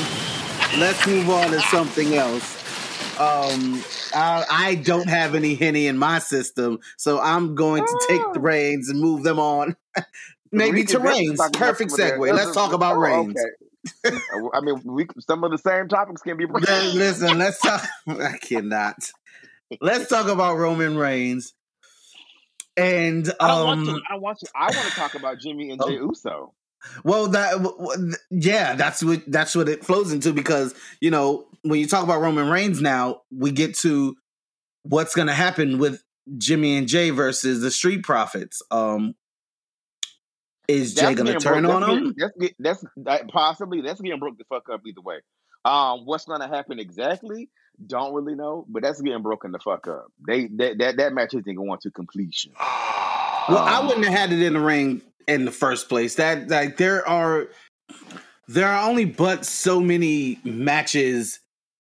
[0.80, 2.58] Let's move on to something else.
[3.20, 8.22] Um I, I don't have any henny in my system, so I'm going to take
[8.34, 9.76] the reins and move them on.
[10.52, 11.40] Maybe to can Reigns.
[11.54, 12.20] Perfect some of that.
[12.20, 12.34] segue.
[12.34, 13.40] Let's talk about Oh, Reigns.
[14.06, 14.18] okay.
[14.54, 16.46] I mean, we some of the same topics can be.
[16.46, 17.88] Then Listen, let's talk.
[18.08, 18.98] I cannot.
[19.80, 21.54] Let's talk about Roman Reigns.
[22.78, 23.92] And um, I want to.
[23.92, 24.48] um, I want to.
[24.56, 26.54] I want to talk about Jimmy and Jey Uso.
[27.04, 31.88] Well, that yeah, that's what that's what it flows into because you know when you
[31.88, 34.16] talk about Roman Reigns now, we get to
[34.84, 36.04] what's going to happen with
[36.38, 38.62] Jimmy and Jey versus the Street Profits.
[38.72, 39.14] Um,
[40.68, 42.14] is Jey going to turn broke- on that's him?
[42.40, 45.20] getting- That's that's that possibly that's getting broke the fuck up either way.
[45.66, 47.50] Um, what's gonna happen exactly?
[47.86, 50.08] Don't really know, but that's getting broken the fuck up.
[50.26, 52.54] They that that, that match isn't going to completion.
[52.58, 56.16] Well, I Um, wouldn't have had it in the ring in the first place.
[56.16, 57.48] That like there are
[58.48, 61.40] there are only but so many matches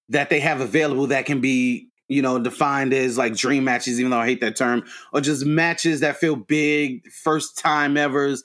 [0.10, 4.12] that they have available that can be you know defined as like dream matches, even
[4.12, 8.44] though I hate that term, or just matches that feel big, first time evers.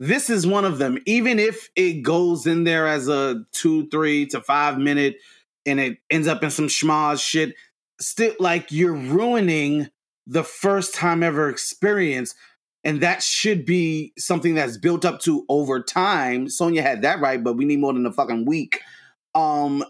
[0.00, 0.98] This is one of them.
[1.06, 5.16] Even if it goes in there as a two, three to five minute,
[5.64, 7.54] and it ends up in some schmozz shit,
[8.00, 9.88] still like you're ruining
[10.26, 12.34] the first time ever experience
[12.84, 16.48] and that should be something that's built up to over time.
[16.48, 18.80] Sonya had that right, but we need more than a fucking week.
[19.34, 19.84] Um,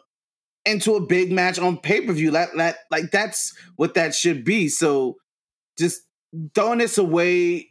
[0.65, 2.31] into a big match on pay per view.
[2.31, 4.69] That that like that's what that should be.
[4.69, 5.17] So
[5.79, 6.03] just
[6.55, 7.71] throwing this away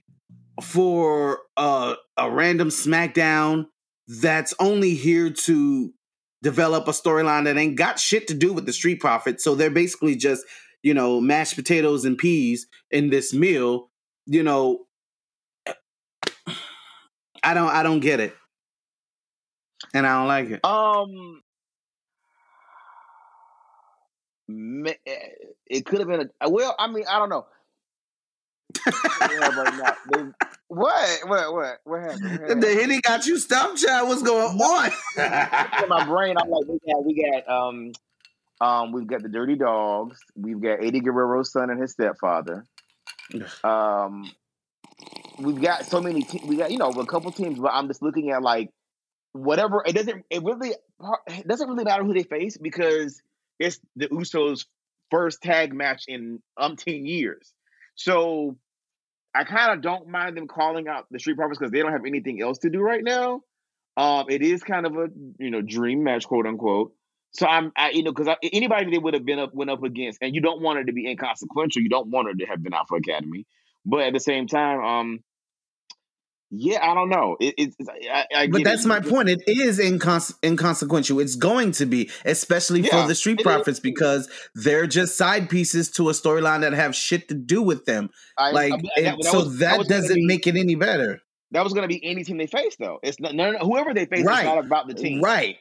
[0.61, 3.65] for uh, a random SmackDown
[4.07, 5.93] that's only here to
[6.43, 9.43] develop a storyline that ain't got shit to do with the Street Profits.
[9.43, 10.43] So they're basically just
[10.83, 13.89] you know mashed potatoes and peas in this meal.
[14.25, 14.85] You know,
[17.43, 18.35] I don't I don't get it.
[19.93, 20.65] And I don't like it.
[20.65, 21.41] Um,
[24.87, 24.93] eh,
[25.67, 26.75] it could have been a well.
[26.79, 27.45] I mean, I don't know.
[28.85, 30.23] Yeah, they-
[30.67, 31.19] what?
[31.27, 31.53] What?
[31.53, 31.77] What?
[31.83, 32.23] What happened?
[32.23, 32.63] What happened?
[32.63, 34.09] The Henny got you stumped, child.
[34.09, 34.85] What's going on?
[35.83, 37.91] in my brain, I'm like, we got, we got, um,
[38.59, 40.19] um, we've got the Dirty Dawgs.
[40.35, 42.65] We've got Eddie Guerrero's son and his stepfather.
[43.63, 44.31] Um,
[45.37, 46.23] we've got so many.
[46.23, 48.69] Te- we got, you know, a couple teams, but I'm just looking at like
[49.33, 49.83] whatever.
[49.85, 50.25] It doesn't.
[50.29, 50.73] It really.
[51.27, 53.21] It doesn't really matter who they face because
[53.59, 54.65] it's the Usos'
[55.11, 57.53] first tag match in umpteen years.
[57.95, 58.57] So
[59.35, 62.05] I kind of don't mind them calling out the Street Profits because they don't have
[62.05, 63.41] anything else to do right now.
[63.95, 66.93] Um, it is kind of a you know dream match, quote unquote.
[67.31, 70.19] So I'm, I, you know, because anybody they would have been up went up against,
[70.21, 71.81] and you don't want her to be inconsequential.
[71.81, 73.45] You don't want her to have been out for Academy,
[73.85, 75.19] but at the same time, um,
[76.55, 77.35] yeah, I don't know.
[77.39, 77.75] It, it's,
[78.11, 78.87] I, I But that's it.
[78.87, 79.27] my point.
[79.29, 81.19] It is incons- inconsequential.
[81.19, 83.79] It's going to be, especially Yeah, for the Street Profits, is.
[83.79, 88.09] because they're just side pieces to a storyline that have shit to do with them.
[88.37, 91.21] I, Like, that- that so was- that, gonna doesn't be- make it any better.
[91.51, 92.99] that was going to be any team they face, though.
[93.01, 94.39] It's not, no, no, no, whoever they face Right.
[94.39, 95.57] is not about the team, Right.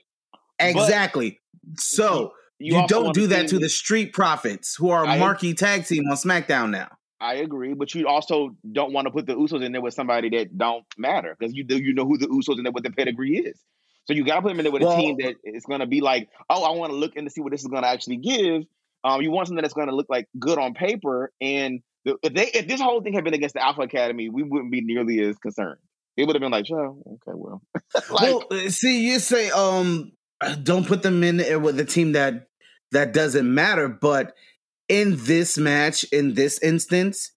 [0.59, 1.41] Exactly.
[1.79, 5.87] so you, also don't do that to the Street Profits, who are a marquee tag
[5.87, 6.89] team on SmackDown now.
[7.23, 10.29] I agree, but you also don't want to put the Usos in there with somebody
[10.31, 13.37] that don't matter because you do you know who the Usos and what the pedigree
[13.37, 13.59] is.
[14.07, 15.81] So you got to put them in there with Well- a team that is going
[15.81, 17.83] to be like, oh, I want to look in to see what this is going
[17.83, 18.65] to actually give.
[19.05, 22.35] Um, you want something that's going to look like good on paper, and the, if
[22.35, 25.21] they if this whole thing had been against the Alpha Academy, we wouldn't be nearly
[25.21, 25.79] as concerned.
[26.17, 27.63] It would have been like, oh, okay, well,
[27.95, 30.13] like, well, uh, see, you say um,
[30.63, 32.47] don't put them in there with a team that
[32.93, 34.35] that doesn't matter, but
[34.89, 37.33] in this match, in this instance,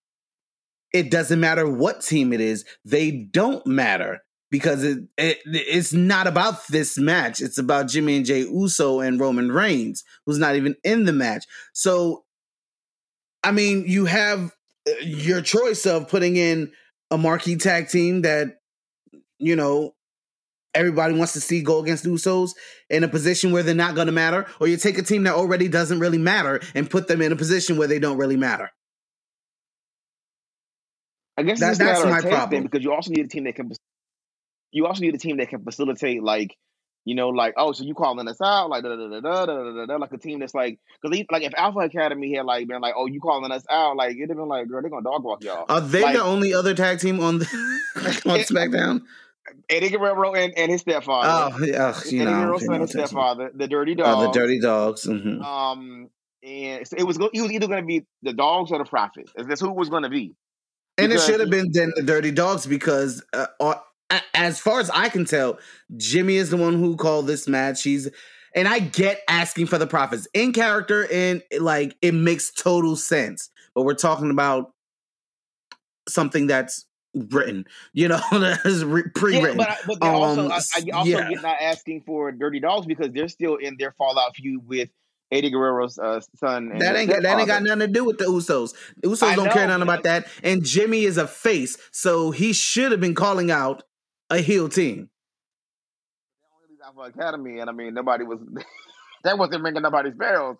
[0.93, 6.27] it doesn't matter what team it is; they don't matter because it, it it's not
[6.27, 7.41] about this match.
[7.41, 11.45] It's about Jimmy and Jey Uso and Roman Reigns, who's not even in the match.
[11.73, 12.23] So,
[13.43, 14.53] I mean, you have
[14.87, 16.71] uh, your choice of putting in
[17.11, 18.57] a marquee tag team that
[19.39, 19.94] you know
[20.75, 22.51] everybody wants to see go against Usos
[22.89, 25.33] in a position where they're not going to matter, or you take a team that
[25.33, 28.69] already doesn't really matter and put them in a position where they don't really matter.
[31.37, 32.63] I guess That- that's my problem.
[32.63, 33.71] because you also need a team that can.
[34.71, 36.55] You also need a team that can facilitate, like
[37.05, 39.45] you know, like oh, so you calling us out, like da da da da da
[39.45, 42.67] da da, da like a team that's like because like if Alpha Academy had like
[42.67, 45.03] been like oh, you calling us out, like it'd have been like girl, they're gonna
[45.03, 45.65] dog walk y'all.
[45.69, 47.45] Are they Like- the only other tag team on the
[48.25, 49.01] on It- SmackDown?
[49.69, 51.55] Eddie Guerrero and, and his stepfather.
[51.55, 54.25] Oh, yeah, you Eddie know, Guerrero's son and stepfather, the Dirty Oh, Dawgs.
[54.25, 55.03] the Dirty Dawgs.
[55.03, 56.09] hmm Um,
[56.43, 59.31] and so it was it was either going to be the dogs or the profits.
[59.35, 60.35] That's who it was going to be.
[60.97, 63.75] And it should have been then the Dirty Dawgs because, uh, uh,
[64.33, 65.59] as far as I can tell,
[65.97, 67.83] Jimmy is the one who called this match.
[67.83, 68.09] He's
[68.55, 73.49] and I get asking for the profits in character, and like it makes total sense.
[73.73, 74.71] But we're talking about
[76.07, 78.83] something that's written, you know, that's
[79.15, 79.57] pre-written.
[79.57, 81.29] but I, but they also Um, I, I also yeah.
[81.29, 84.89] get not asking for Dirty Dawgs because they're still in their fallout feud with
[85.31, 86.71] Eddie Guerrero's uh, son.
[86.71, 88.73] And that ain't got, that ain't got nothing to do with the Usos.
[89.01, 90.27] The Usos I don't care nothing about that.
[90.43, 93.83] And Jimmy is a face, so he should have been calling out
[94.29, 95.09] a heel team.
[96.63, 98.39] Only Alpha Academy, and I mean nobody was
[99.23, 100.57] that wasn't ringing nobody's bells.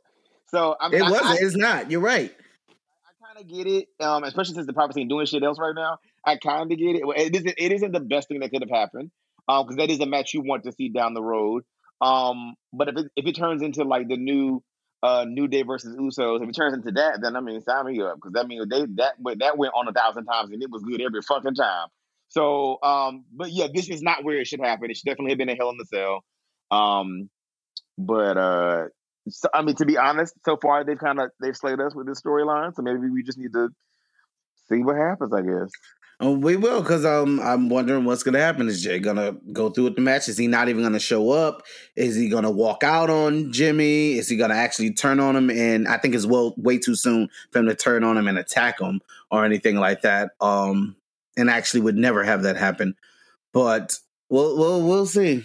[0.47, 1.25] So I mean, It wasn't.
[1.25, 1.91] I, it's not.
[1.91, 2.33] You're right.
[2.69, 5.75] I kind of get it, um, especially since the Prophecy ain't doing shit else right
[5.75, 5.99] now.
[6.25, 7.03] I kind of get it.
[7.17, 7.53] It isn't.
[7.57, 9.11] It isn't the best thing that could have happened,
[9.47, 11.63] um, because that is a match you want to see down the road.
[12.01, 14.63] Um, but if it if it turns into like the new
[15.03, 18.01] uh New Day versus Usos, if it turns into that, then I mean sign me
[18.01, 20.83] up because that means they that that went on a thousand times and it was
[20.83, 21.87] good every fucking time.
[22.29, 24.89] So, um, but yeah, this is not where it should happen.
[24.89, 26.23] It should definitely have been a Hell in the Cell.
[26.71, 27.29] Um,
[27.97, 28.85] but uh,
[29.29, 32.07] so, I mean, to be honest, so far they've kind of they've slayed us with
[32.07, 32.75] this storyline.
[32.75, 33.69] So maybe we just need to
[34.67, 35.33] see what happens.
[35.33, 35.71] I guess.
[36.21, 38.69] Oh, we will, because um, I'm wondering what's gonna happen.
[38.69, 40.29] Is Jey gonna go through with the match?
[40.29, 41.63] Is he not even gonna show up?
[41.97, 44.13] Is he gonna walk out on Jimmy?
[44.13, 45.49] Is he gonna actually turn on him?
[45.49, 48.37] And I think it's well way too soon for him to turn on him and
[48.37, 50.31] attack him or anything like that.
[50.39, 50.95] Um,
[51.35, 52.95] and actually would never have that happen.
[53.51, 53.99] But
[54.29, 55.43] we'll we'll we'll see.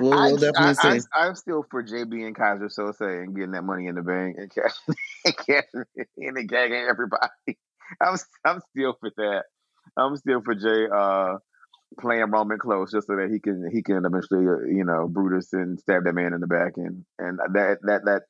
[0.00, 1.06] We'll, I, we'll definitely I, see.
[1.12, 4.36] I, am still for JB and Keyser Söze and getting that money in the bank
[4.38, 4.72] and cash
[5.24, 5.84] and cashing
[6.16, 7.28] in and gagging everybody.
[8.00, 9.44] I'm I'm still for that.
[9.96, 11.38] I'm still for Jey uh,
[12.00, 15.52] playing Roman close just so that he can he can eventually uh, you know Brutus
[15.52, 18.22] and stab that man in the back and and that that that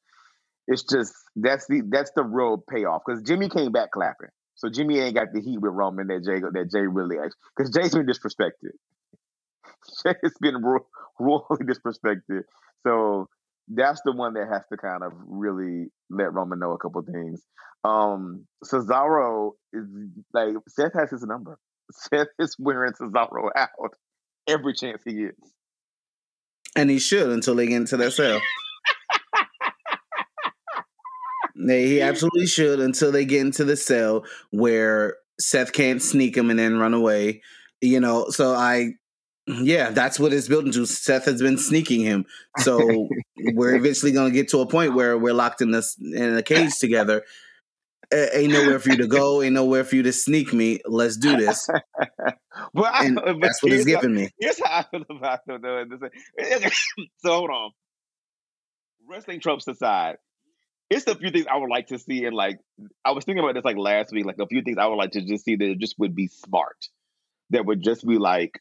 [0.66, 4.28] it's just that's the that's the real payoff because Jimmy came back clapping.
[4.54, 7.16] So Jimmy ain't got the heat with Roman that Jey that Jey really
[7.56, 8.72] because Jey's been disrespected.
[10.04, 10.86] Jey's been ro-
[11.18, 12.42] royally disrespected.
[12.84, 13.28] So
[13.68, 17.42] that's the one that has to kind of really let Roman know a couple things.
[17.84, 19.86] Um Cesaro is
[20.32, 21.58] like Seth has his number.
[21.92, 23.68] Seth is wearing Cesaro out
[24.46, 25.52] every chance he gets.
[26.74, 28.40] And he should until they get into that cell.
[31.68, 36.58] He absolutely should until they get into the cell where Seth can't sneak him and
[36.58, 37.42] then run away.
[37.80, 38.94] You know, so I,
[39.48, 39.64] Mm-hmm.
[39.64, 40.86] yeah, that's what it's built into.
[40.86, 42.26] Seth has been sneaking him,
[42.58, 43.08] so
[43.54, 46.42] we're eventually going to get to a point where we're locked in this in a
[46.42, 47.24] cage together.
[48.12, 49.42] A- ain't nowhere for you to go.
[49.42, 50.80] Ain't nowhere for you to sneak me.
[50.86, 51.66] Let's do this,
[52.74, 54.30] But, I, but that's what it's giving me.
[54.38, 56.08] Here's how I feel about it, though.
[57.18, 57.70] so hold on.
[59.08, 60.18] Wrestling tropes aside,
[60.88, 62.24] it's a few things I would like to see.
[62.24, 62.60] And like,
[63.04, 64.26] I was thinking about this like last week.
[64.26, 66.76] Like a few things I would like to just see that just would be smart.
[67.50, 68.60] That would just be like,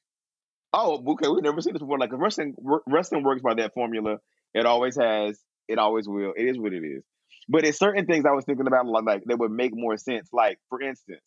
[0.73, 1.99] oh, okay, we've never seen this before.
[1.99, 4.17] Like wrestling, wr- wrestling works by that formula.
[4.53, 5.39] It always has.
[5.67, 6.34] It always will.
[6.36, 7.03] It is what it is.
[7.49, 10.30] But it's certain things I was thinking about like, like that would make more sense.
[10.34, 11.22] Like for instance,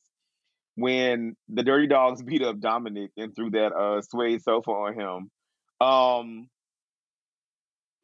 [0.76, 5.30] when the Dirty Dawgs beat up Dominik and threw that uh suede sofa on him,
[5.86, 6.48] um,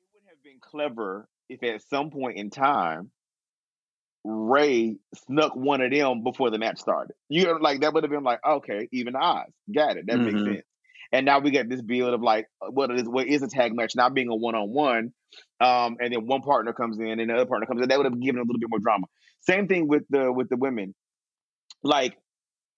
[0.00, 3.10] it would have been clever if at some point in time
[4.22, 7.14] Rey snuck one of them before the match started.
[7.28, 9.52] You know, like that would have been like, okay, even odds.
[9.74, 10.06] Got it.
[10.06, 10.44] That makes Mhm.
[10.44, 10.66] sense.
[11.12, 13.74] And now we got this build of like uh, what is what is a tag
[13.74, 15.12] match not being a one on one,
[15.60, 17.88] and then one partner comes in and the other partner comes in.
[17.88, 19.06] That would have given a little bit more drama.
[19.40, 20.94] Same thing with the with the women,
[21.82, 22.16] like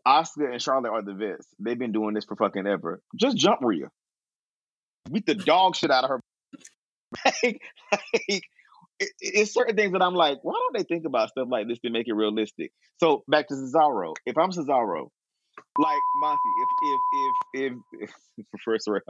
[0.07, 1.47] Asuka and Charlotte are the vets.
[1.59, 3.01] They've been doing this for fucking ever.
[3.17, 3.89] Just jump Rhea,
[5.11, 6.21] beat the dog shit out of her.
[7.43, 7.61] like,
[7.93, 8.43] like
[8.99, 11.79] it, it's certain things that I'm like, why don't they think about stuff like this
[11.81, 12.73] to make it realistic?
[12.99, 14.15] So back to Cesaro.
[14.27, 15.09] If I'm Cesaro,
[15.79, 19.03] like Monty, if if if if, if first round,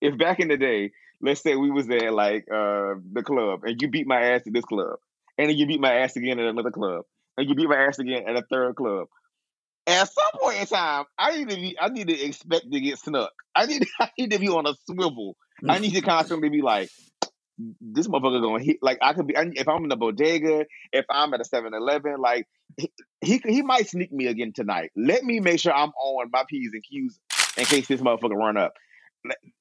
[0.00, 3.80] if back in the day, let's say we was at like uh the club and
[3.80, 4.98] you beat my ass at this club,
[5.38, 7.04] and then you beat my ass again at another club,
[7.36, 9.08] and you beat my ass again at a third club.
[9.88, 11.76] At some point in time, I need to be.
[11.80, 13.32] I need to expect to get snuck.
[13.54, 13.86] I need.
[14.00, 15.36] I need to be on a swivel.
[15.66, 16.90] I need to constantly be like,
[17.58, 18.78] this motherfucker gonna hit.
[18.82, 22.46] Like I could be if I'm in the bodega, if I'm at a 7-Eleven, like
[22.76, 24.90] he, he he might sneak me again tonight.
[24.96, 27.18] Let me make sure I'm on my p's and q's
[27.56, 28.74] in case this motherfucker run up.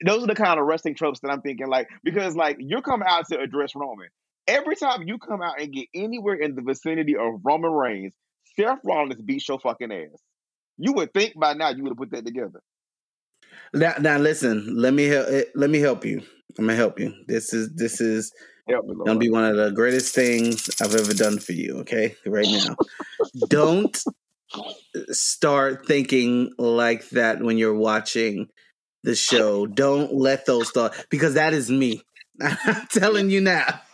[0.05, 1.67] Those are the kind of wrestling tropes that I'm thinking.
[1.67, 4.07] Like because like you're coming out to address Roman.
[4.47, 8.13] Every time you come out and get anywhere in the vicinity of Roman Reigns,
[8.55, 10.21] Seth Rollins beats your fucking ass.
[10.77, 12.61] You would think by now you would have put that together.
[13.73, 14.75] Now, now listen.
[14.75, 15.27] Let me help.
[15.29, 16.21] Eh, let me help you.
[16.57, 17.13] I'm gonna help you.
[17.27, 18.31] This is this is
[18.69, 21.79] gonna be one of the greatest things I've ever done for you.
[21.79, 22.75] Okay, right now.
[23.49, 23.97] Don't
[25.09, 28.47] start thinking like that when you're watching
[29.03, 29.65] the show.
[29.65, 32.01] Don't let those thoughts because that is me.
[32.41, 33.81] I'm telling you now.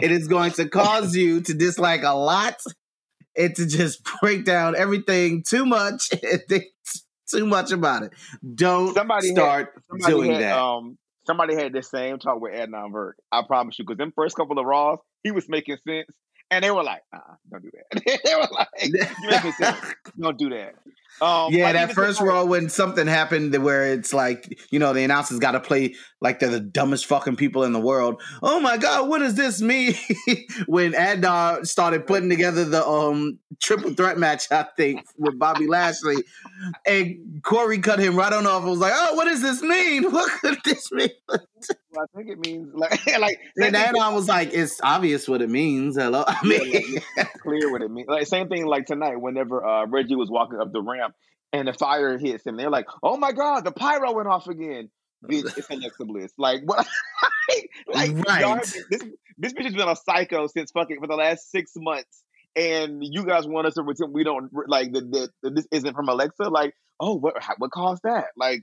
[0.00, 2.60] it is going to cause you to dislike a lot
[3.36, 6.64] and to just break down everything too much and think
[7.32, 8.12] too much about it.
[8.54, 10.58] Don't Somebody had- start Somebody doing had, that.
[10.58, 13.12] Um, somebody had the same talk with Adnan Virk.
[13.30, 16.08] I promise you, because them first couple of Raws, he was making sense,
[16.50, 17.18] and they were like, uh
[17.50, 19.78] "Don't do that." they were like, "You making sense?
[20.20, 20.74] Don't do that."
[21.20, 24.92] Um, yeah, like, that first tonight- row when something happened where it's like, you know,
[24.92, 28.20] the announcers got to play like they're the dumbest fucking people in the world.
[28.42, 29.94] Oh my god, what does this mean?
[30.66, 36.16] when Adnan started putting together the um triple threat match, I think with Bobby Lashley,
[36.86, 38.62] and Corey cut him right on off.
[38.62, 40.04] I was like, oh, what does this mean?
[40.12, 41.08] What could this mean?
[41.28, 45.96] I think it means like like And Adnan was like, it's obvious what it means.
[45.96, 48.08] Hello, I Yeah, mean, like, clear what it means.
[48.08, 51.01] Like same thing like tonight, whenever uh, Reggie was walking up the ramp
[51.52, 54.90] and the fire hits him, they're like, "Oh my god, the pyro went off again."
[55.24, 56.32] Bitch, it's Alexa Bliss.
[56.38, 56.86] Like what?
[57.92, 58.62] like Right.
[58.90, 59.04] this
[59.38, 62.22] this bitch has been a psycho since fucking for the last six months,
[62.56, 65.30] and you guys want us to pretend we don't like that.
[65.42, 66.44] This isn't from Alexa.
[66.44, 68.26] Like, oh, what how- what caused that?
[68.36, 68.62] Like,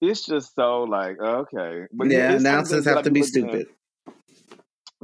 [0.00, 1.82] it's just so like okay.
[1.92, 3.60] But yeah, it's some announcers things that I have to be stupid.
[3.62, 3.66] at.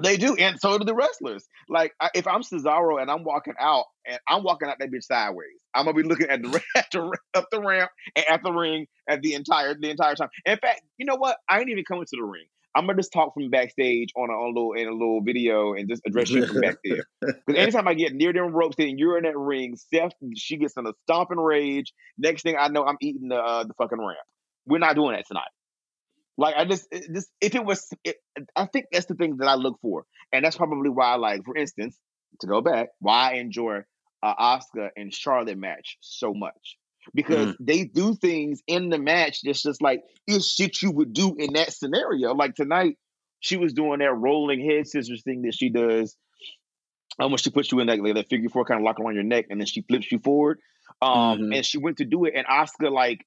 [0.02, 1.46] They do, and so do the wrestlers.
[1.68, 5.04] Like I, if I'm Cesaro and I'm walking out, and I'm walking out that bitch
[5.04, 8.52] sideways, I'm gonna be looking at the, at the up the ramp and at the
[8.52, 10.28] ring at the entire the entire time.
[10.46, 11.36] In fact, you know what?
[11.48, 12.46] I ain't even coming to the ring.
[12.74, 15.74] I'm gonna just talk from backstage on a, on a little in a little video
[15.74, 17.04] and just address you from back there.
[17.20, 20.76] Because anytime I get near them ropes and you're in that ring, Steph she gets
[20.76, 21.92] in a stomping rage.
[22.18, 24.18] Next thing I know, I'm eating the uh, the fucking ramp.
[24.66, 25.48] We're not doing that tonight.
[26.38, 28.16] Like I just, it just if it was, it,
[28.56, 31.44] I think that's the thing that I look for, and that's probably why, I like
[31.44, 31.98] for instance,
[32.40, 33.80] to go back, why I enjoy
[34.22, 36.76] uh, Asuka and Charlotte match so much
[37.14, 41.34] because they do things in the match that's just like it's shit you would do
[41.38, 42.34] in that scenario.
[42.34, 42.96] Like tonight,
[43.40, 46.16] she was doing that rolling head scissors thing that she does.
[47.20, 49.14] Um, when she puts you in that, like, that figure four kind of lock around
[49.14, 50.60] your neck, and then she flips you forward.
[51.02, 51.56] Um, Mhm.
[51.56, 53.26] and she went to do it, and Asuka like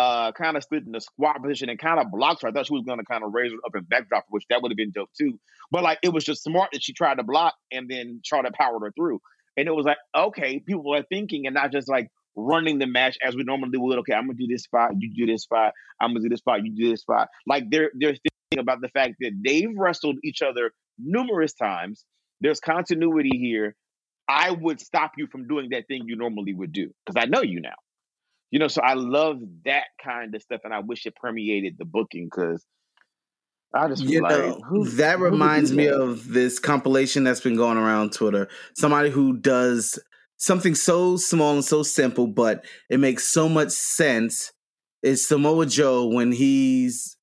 [0.00, 2.48] uh kind of stood in the squat position and kind of blocked her.
[2.48, 4.72] I thought she was gonna kind of raise her up and backdrop, which that would
[4.72, 5.38] have been dope too.
[5.70, 8.82] But like it was just smart that she tried to block and then Charlotte powered
[8.82, 9.20] her through.
[9.56, 13.18] And it was like, okay, people are thinking and not just like running the match
[13.22, 13.98] as we normally would.
[14.00, 16.64] Okay, I'm gonna do this spot, you do this spot, I'm gonna do this spot,
[16.64, 17.28] you do this spot.
[17.46, 22.04] Like they're they're thinking about the fact that they've wrestled each other numerous times.
[22.40, 23.76] There's continuity here.
[24.28, 27.42] I would stop you from doing that thing you normally would do because I know
[27.42, 27.74] you now.
[28.50, 31.84] You know, so I love that kind of stuff, and I wish it permeated the
[31.84, 32.64] booking because
[33.74, 35.94] I just feel You like know, who- that who reminds me that?
[36.00, 38.48] of this compilation that's been going around Twitter.
[38.76, 39.98] Somebody who does
[40.36, 44.52] something so small and so simple, but it makes so much sense.
[45.02, 47.16] Is Samoa Joe when he's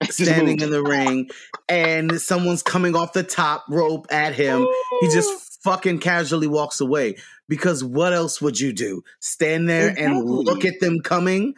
[0.10, 1.28] standing in the ring
[1.68, 4.66] and someone's coming off the top rope at him.
[5.02, 7.16] He just fucking casually walks away.
[7.50, 9.02] Because what else would you do?
[9.18, 11.54] Stand there and look at them coming?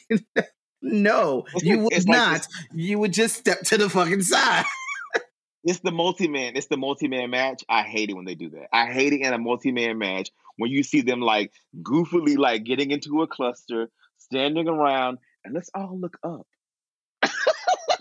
[0.80, 2.46] no, you would like not.
[2.72, 4.64] you would just step to the fucking side.
[5.64, 6.52] It's the multi man.
[6.54, 7.64] It's the multi man match.
[7.68, 8.68] I hate it when they do that.
[8.72, 12.62] I hate it in a multi man match when you see them like goofily like
[12.62, 16.46] getting into a cluster, standing around, and let's all look up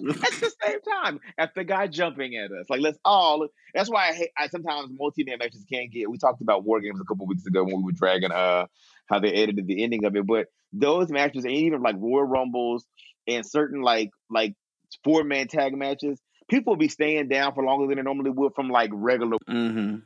[0.39, 2.69] the same time at the guy jumping at us.
[2.69, 3.47] Like let's all.
[3.73, 4.29] That's why I hate.
[4.37, 6.09] I sometimes multi man matches can't get.
[6.09, 8.67] We talked about war games a couple weeks ago when we were dragging uh
[9.07, 12.85] how they edited the ending of it, but those matches and even like Royal Rumbles
[13.27, 14.55] and certain like like
[15.03, 18.69] four man tag matches people be staying down for longer than they normally would from
[18.69, 19.97] like regular Mm-hmm.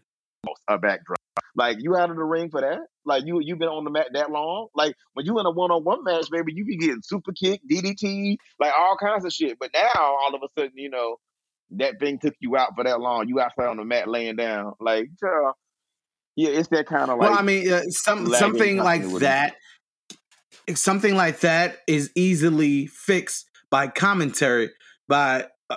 [0.67, 1.17] uh, backdrop.
[1.55, 2.79] Like you out of the ring for that?
[3.05, 4.67] Like you you been on the mat that long?
[4.75, 7.61] Like when you in a one on one match, baby, you be getting super kick,
[7.69, 9.57] DDT, like all kinds of shit.
[9.59, 11.17] But now all of a sudden, you know,
[11.71, 13.27] that thing took you out for that long.
[13.27, 14.73] You outside on the mat laying down.
[14.79, 15.55] Like, girl,
[16.35, 17.29] Yeah, it's that kind of like.
[17.29, 19.55] well, I mean, uh, some something like that.
[20.73, 24.71] Something like that is easily fixed by commentary
[25.07, 25.75] by uh,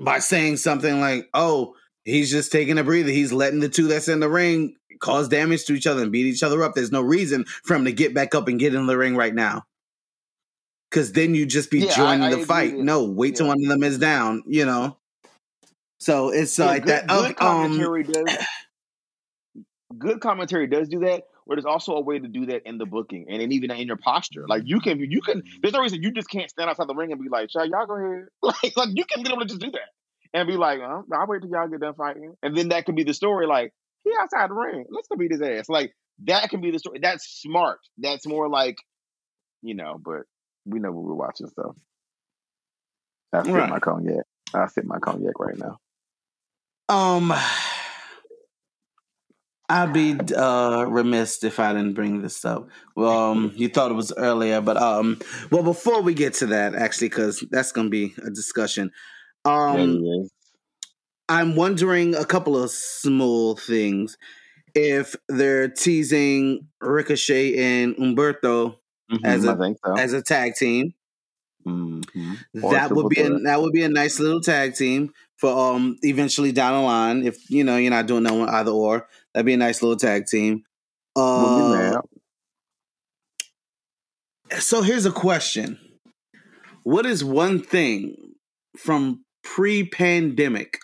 [0.00, 1.74] by saying something like, "Oh,
[2.06, 3.10] he's just taking a breather.
[3.10, 6.24] He's letting the two that's in the ring cause damage to each other and beat
[6.24, 6.74] each other up.
[6.74, 9.34] There's no reason for him to get back up and get in the ring right
[9.34, 9.64] now."
[10.90, 12.78] Because then you just be Yeah, joining I the agree fight.
[12.78, 14.44] No, wait till one of them is down.
[14.46, 14.96] You know.
[15.98, 17.08] So it's Yeah, like good, that.
[17.08, 18.36] good um, commentary does.
[19.98, 22.84] Good commentary does do that, but there's also a way to do that in the
[22.84, 24.44] booking and even in your posture.
[24.46, 25.44] Like you can, you can.
[25.62, 27.86] There's no reason you just can't stand outside the ring and be like, "Y'all, y'all
[27.86, 29.88] go ahead." Like, like you can literally just do that
[30.36, 32.94] and be like, oh, "I'll wait till y'all get done fighting," and then that could
[32.94, 33.46] be the story.
[33.46, 33.72] Like
[34.04, 35.68] he outside the ring, let's go beat his ass.
[35.68, 35.92] Like
[36.24, 36.98] that can be the story.
[37.00, 37.78] That's smart.
[37.96, 38.76] That's more like,
[39.62, 39.98] you know.
[39.98, 40.22] But
[40.66, 41.74] we know what we're watching, so
[43.32, 43.70] I sip Right.
[43.70, 44.26] my cognac.
[44.54, 45.78] I sip my cognac right now.
[46.88, 47.32] Um,
[49.70, 52.68] I'd be uh, remiss if I didn't bring this up.
[52.94, 55.18] Well, um, you thought it was earlier, but um,
[55.50, 58.92] well, before we get to that, actually, because that's going to be a discussion.
[59.46, 60.28] Um.
[61.28, 64.16] I'm wondering a couple of small things.
[64.74, 68.76] If they're teasing Ricochet and Humberto
[69.24, 69.94] as Mhm, a- so.
[69.96, 70.94] as a tag team,
[71.66, 72.38] Mhm.
[72.54, 76.52] That would be a, that would be a nice little tag team for um eventually
[76.52, 77.26] down the line.
[77.26, 79.96] If you know you're not doing that one either or, that'd be a nice little
[79.96, 80.62] tag team.
[81.16, 82.00] Uh,
[84.60, 85.78] so here's a question:
[86.84, 88.34] What is one thing
[88.78, 89.24] from
[89.54, 90.78] pre-pandemic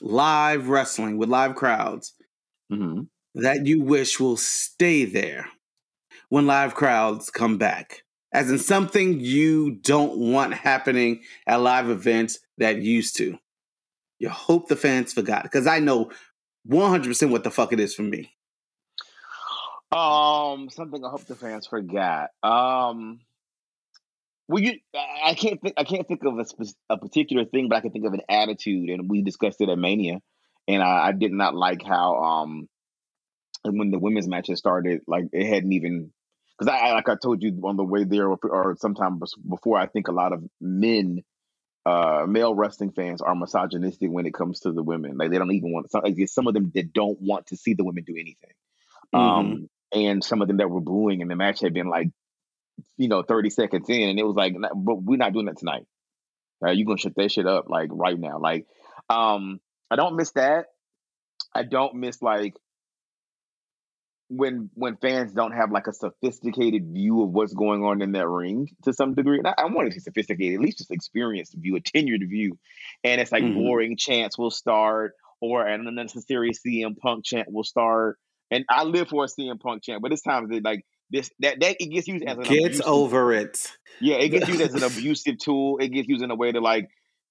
[0.00, 2.14] live wrestling with live crowds
[2.70, 3.08] Mhm.
[3.34, 5.50] that you wish will stay there
[6.28, 8.04] when live crowds come back?
[8.32, 13.38] As in something you don't want happening at live events that used to.
[14.18, 15.42] You hope the fans forgot.
[15.42, 16.10] Because I know
[16.64, 18.32] 100% what the fuck it is for me.
[19.92, 22.30] Um, something I hope the fans forgot.
[22.42, 23.20] Um,
[24.48, 24.78] well, you,
[25.24, 26.44] I can't think, I can't think of a,
[26.90, 29.78] a particular thing, but I can think of an attitude, and we discussed it at
[29.78, 30.20] Mania,
[30.68, 32.68] and I, I did not like how um
[33.64, 36.12] when the women's matches started, like it hadn't even
[36.58, 39.86] because I, like I told you on the way there or, or sometime before, I
[39.86, 41.22] think a lot of men.
[41.84, 45.16] Uh, male wrestling fans are misogynistic when it comes to the women.
[45.16, 46.02] Like they don't even want some.
[46.02, 48.50] Like, some of them that don't want to see the women do anything.
[49.12, 52.08] Um, and some of them that were booing in the match had been like,
[52.96, 55.86] you know, 30 seconds in, and it was like, but we're not doing that tonight.
[56.64, 58.38] Uh, you gonna shut that shit up like right now.
[58.38, 58.66] Like,
[59.10, 59.60] um,
[59.90, 60.66] I don't miss that.
[61.54, 62.54] I don't miss like
[64.28, 68.26] when when fans don't have like a sophisticated view of what's going on in that
[68.26, 69.38] ring to some degree.
[69.38, 72.58] And I, I want to be sophisticated, at least just experienced view, a tenured view.
[73.04, 73.54] And it's like Mhm.
[73.54, 78.18] boring chants will start, or an unnecessary CM Punk chant will start.
[78.50, 81.60] And I live for a CM Punk chant, but it's times that like this that
[81.60, 83.70] that it gets used as an Get abusive- over it.
[84.00, 85.78] yeah, it gets used as an abusive tool.
[85.78, 86.88] It gets used in a way to like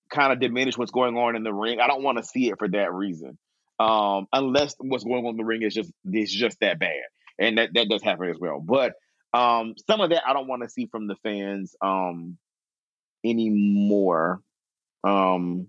[0.09, 1.80] kind of diminish what's going on in the ring.
[1.80, 3.38] I don't want to see it for that reason.
[3.80, 6.93] Um, unless what's going on in the ring is just is just that bad.
[7.38, 8.59] And that, that does happen as well.
[8.61, 8.93] But
[9.34, 12.38] um some of that I don't want to see from the fans um
[13.26, 14.41] anymore.
[15.03, 15.67] Um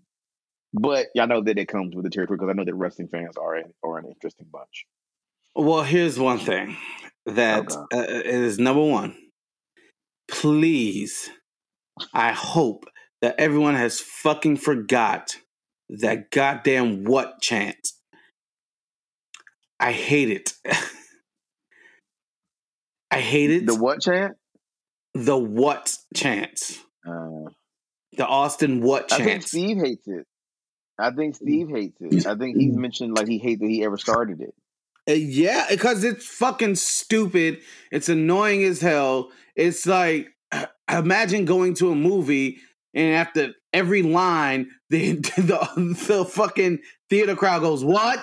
[0.73, 3.37] but I know that it comes with the territory because I know that wrestling fans
[3.37, 4.85] are an, are an interesting bunch.
[5.55, 6.77] Well, here's one thing
[7.27, 7.99] that Okay.
[7.99, 9.17] uh, is number one.
[10.29, 11.31] Please,
[12.13, 12.85] I hope
[13.23, 15.37] that everyone has fucking forgot
[15.89, 17.89] that goddamn what chant.
[19.79, 20.53] I hate it.
[23.11, 23.67] I hate it.
[23.67, 24.37] The what chant?
[25.15, 26.81] The what chant.
[27.07, 27.51] Uh,
[28.17, 29.21] The Austin what chant.
[29.23, 29.43] I think.
[29.47, 30.27] Steve hates it.
[30.99, 32.27] I think Steve hates it.
[32.27, 34.55] I think he's mentioned like he hates that he ever started it.
[35.09, 37.61] Uh, yeah, because it's fucking stupid.
[37.93, 39.31] It's annoying as hell.
[39.55, 40.29] It's like
[40.91, 42.59] imagine going to a movie
[42.95, 46.81] and after every line, the the, the fucking
[47.11, 48.19] theater crowd goes, "What?"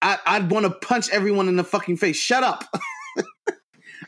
[0.00, 2.16] I, I'd want to punch everyone in the fucking face.
[2.16, 2.64] Shut up.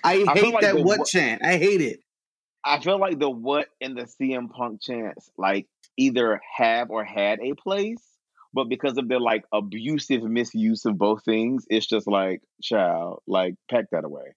[0.04, 1.42] I I hate like that what what- chant.
[1.44, 2.00] I hate it.
[2.64, 7.38] I feel like the what and the CM Punk chants like either have or had
[7.40, 8.02] a place,
[8.52, 13.54] but because of their like abusive misuse of both things, it's just like, child, like
[13.70, 14.34] pack that away.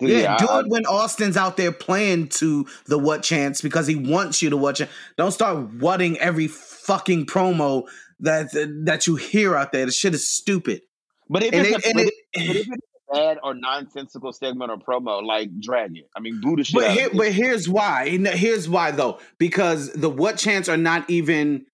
[0.00, 3.86] So, Yeah, do I- it when Austin's out there playing to the what chance because
[3.86, 4.90] he wants you to watch it.
[5.16, 7.84] Don't start whatting every fucking promo
[8.20, 8.48] that
[8.84, 9.86] that you hear out there.
[9.86, 10.82] The shit is stupid.
[11.30, 12.68] but if And it's it, a, it, if it's
[13.10, 16.08] a bad or nonsensical segment or promo, like drag it.
[16.14, 18.08] I mean, boo the shit but out here, but here's why.
[18.10, 21.64] Here's why though, because the what chants are not even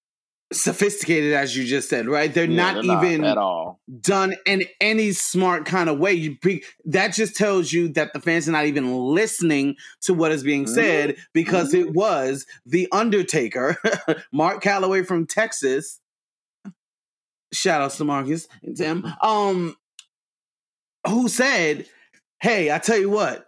[0.53, 2.32] sophisticated as you just said, right?
[2.32, 3.80] They're Yeah, not they're not even at all.
[4.00, 6.12] done in any smart kind of way.
[6.12, 10.32] You pre- that just tells you that the fans are not even listening to what
[10.32, 10.74] is being Mhm.
[10.74, 13.76] said because it was the Undertaker,
[14.32, 15.98] Mark Calaway from Texas.
[17.53, 19.07] Shout outs to Marcus and Tim.
[19.22, 19.76] Um,
[21.07, 21.86] who said,
[22.40, 23.46] "Hey, I tell you what."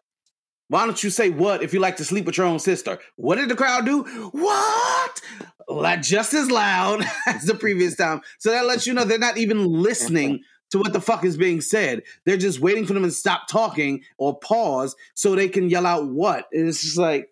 [0.69, 2.99] Why don't you say what if you like to sleep with your own sister?
[3.17, 4.03] What did the crowd do?
[4.33, 5.21] What?
[5.69, 8.21] Like just as loud as the previous time.
[8.39, 11.61] So that lets you know they're not even listening to what the fuck is being
[11.61, 12.03] said.
[12.25, 16.09] They're just waiting for them to stop talking or pause so they can yell out
[16.09, 16.47] what.
[16.53, 17.31] And it's just like,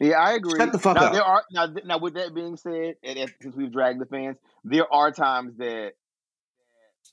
[0.00, 0.58] Yeah, I agree.
[0.58, 1.12] Shut the fuck now, up.
[1.12, 1.98] There are now, now.
[1.98, 5.92] With that being said, and if, since we've dragged the fans, there are times that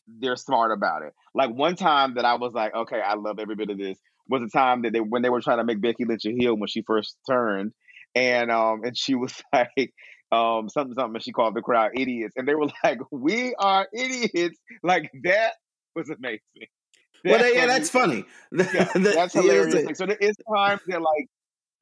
[0.07, 1.13] they're smart about it.
[1.33, 3.99] Like one time that I was like, okay, I love every bit of this.
[4.29, 6.55] Was a time that they when they were trying to make Becky Lynch a heel
[6.55, 7.73] when she first turned,
[8.15, 9.93] and um and she was like.
[10.31, 11.13] Um, something, something.
[11.17, 15.53] and She called the crowd idiots, and they were like, "We are idiots!" Like that
[15.95, 16.39] was amazing.
[17.23, 18.25] well, That yeah, that's funny.
[18.51, 19.85] yeah, that's hilarious.
[19.85, 21.27] Like, so there is times that like,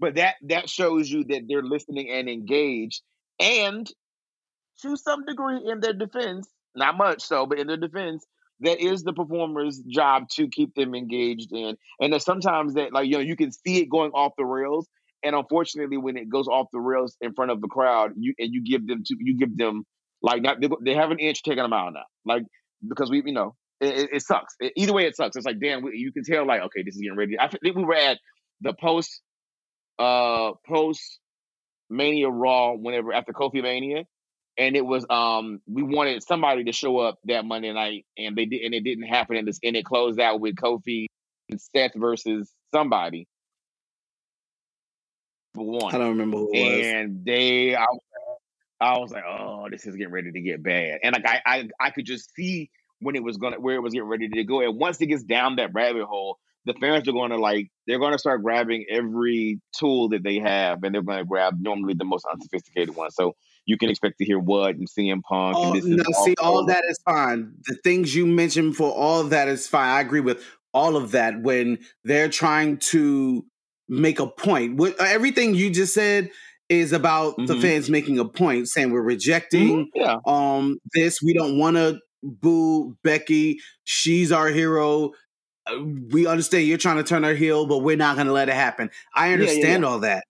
[0.02, 3.02] but that that shows you that they're listening and engaged,
[3.40, 3.90] and
[4.82, 8.26] to some degree, in their defense, not much so, but in their defense,
[8.62, 11.76] that is the performer's job to keep them engaged in.
[12.00, 14.88] And there's sometimes that like you know you can see it going off the rails,
[15.24, 18.54] and unfortunately, when it goes off the rails in front of the crowd, you and
[18.54, 19.84] you give them to you give them
[20.22, 22.44] like not they, they have an inch taking them out now, like
[22.88, 24.56] because we you know it, it, it sucks.
[24.60, 25.36] It- either way, it sucks.
[25.36, 27.40] It's like damn, we, you can tell like okay, this is getting ready.
[27.40, 28.20] I think we were at
[28.62, 29.22] the post
[30.00, 31.20] uh post
[31.90, 34.04] Mania Raw whenever after Kofi Mania,
[34.62, 38.46] and it was um we wanted somebody to show up that Monday night, and they
[38.46, 41.08] did, and it didn't happen, and, this, and it closed out with Kofi
[41.50, 43.28] and Seth versus somebody.
[45.56, 46.86] One, I don't remember who it was.
[46.88, 48.00] and they I, was-
[48.80, 51.70] I was like oh this is getting ready to get bad and like I, I
[51.80, 54.62] i could just see when it was gonna where it was getting ready to go
[54.62, 58.18] and once it gets down that rabbit hole the fans are gonna like they're gonna
[58.18, 62.96] start grabbing every tool that they have and they're gonna grab normally the most unsophisticated
[62.96, 63.36] one so
[63.66, 66.58] you can expect to hear what and CM Punk Oh, and this no, see, all
[66.60, 67.54] all- that is fine.
[67.68, 69.90] The things you mentioned for all of that is fine.
[69.90, 70.44] I agree with
[70.74, 73.46] all of that when they're trying to
[73.90, 74.78] make a point.
[74.78, 76.30] What, everything you just said
[76.70, 77.62] is about the Mhm.
[77.62, 81.22] fans making a point, saying we're rejecting Mhm, yeah um this.
[81.22, 83.60] We don't want to boo Becky.
[83.84, 85.12] She's our hero.
[85.68, 85.78] Uh,
[86.12, 88.56] We understand you're trying to turn her heel, but we're not going to let it
[88.56, 88.90] happen.
[89.14, 90.24] I yeah, understand all that.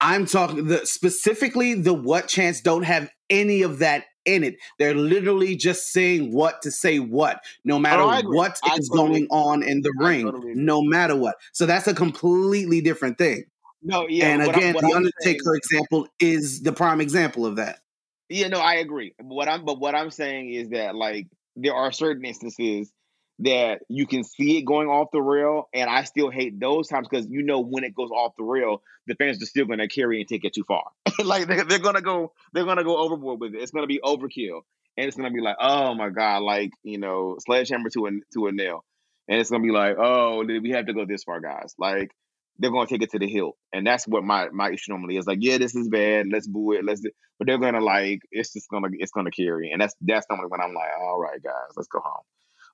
[0.00, 4.56] I'm talking the specifically the what chants don't have any of that in it.
[4.78, 8.88] They're literally just saying what to say what, no oh, matter Oh, what I is
[8.88, 11.36] totally going on in the I ring, totally no matter what.
[11.52, 13.44] So that's a completely different thing.
[13.82, 17.46] no yeah and I- again, what the I'm Undertaker saying- example is the prime example
[17.46, 17.80] of that.
[18.28, 19.14] Yeah, no, I agree.
[19.20, 22.92] What I'm but what I'm saying is that like there are certain instances
[23.40, 27.06] that you can see it going off the rail, and I still hate those times
[27.08, 29.88] because you know when it goes off the rail, the fans are still going to
[29.88, 30.84] carry and take it too far.
[31.24, 33.62] like they're, they're gonna go, they're gonna go overboard with it.
[33.62, 34.62] It's gonna be overkill,
[34.96, 38.46] and it's gonna be like, oh my god, like you know, sledgehammer to a to
[38.46, 38.84] a nail,
[39.28, 41.74] and it's gonna be like, oh, we have to go this far, guys?
[41.78, 42.10] Like
[42.58, 45.26] they're gonna take it to the hilt, and that's what my my issue normally is.
[45.26, 46.26] Like, yeah, this is bad.
[46.30, 46.84] Let's boo it.
[46.84, 47.00] Let's.
[47.00, 50.48] do-" But they're gonna like it's just gonna it's gonna carry, and that's that's normally
[50.48, 52.24] when I'm like, all right, guys, let's go home.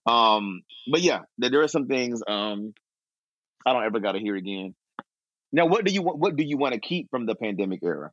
[0.07, 2.75] Um, but yeah, there, there are some things um
[3.65, 4.75] I don't ever got to hear again.
[5.53, 6.19] Now, what do you want?
[6.19, 8.11] What do you want to keep from the pandemic era?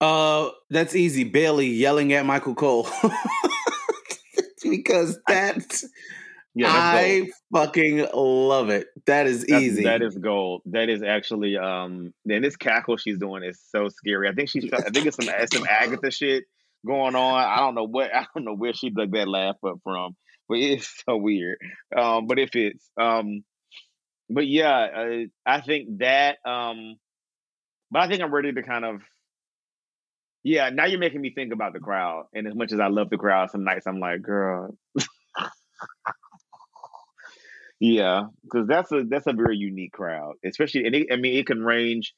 [0.00, 1.24] Uh, that's easy.
[1.24, 2.88] Bayley yelling at Michael Cole
[4.62, 5.82] because that
[6.54, 6.74] Yeah, gold.
[6.74, 8.86] I fucking love it.
[9.06, 9.84] That is That's- easy.
[9.84, 10.62] That is gold.
[10.66, 12.12] That is actually um.
[12.28, 14.28] And this cackle she's doing is so scary.
[14.28, 14.72] I think she's.
[14.72, 16.44] I think it's some some Agatha shit
[16.86, 17.34] going on.
[17.34, 18.10] I don't know what.
[18.14, 20.16] I don't know where she dug that laugh up from,
[20.48, 21.58] but it's so weird.
[21.96, 23.44] Um, but if it's Um,
[24.28, 26.38] but yeah, uh, I think that.
[26.44, 26.96] Um,
[27.90, 29.00] but I think I'm ready to kind of.
[30.42, 33.10] Yeah, now you're making me think about the crowd, and as much as I love
[33.10, 34.74] the crowd, some nights I'm like, girl.
[37.80, 40.84] Yeah, because that's a that's a very unique crowd, especially.
[40.84, 42.14] And it, I mean, it can range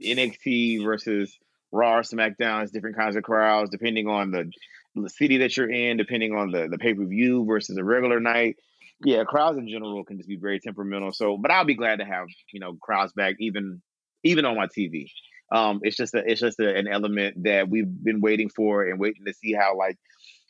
[0.00, 1.36] NXT versus
[1.72, 2.70] Raw, or SmackDown.
[2.70, 4.50] Different kinds of crowds depending on the,
[4.94, 8.20] the city that you're in, depending on the the pay per view versus a regular
[8.20, 8.56] night.
[9.04, 11.12] Yeah, crowds in general can just be very temperamental.
[11.12, 13.82] So, but I'll be glad to have you know crowds back, even
[14.22, 15.06] even on my TV.
[15.50, 18.98] Um, it's just a, it's just a, an element that we've been waiting for and
[19.00, 19.96] waiting to see how like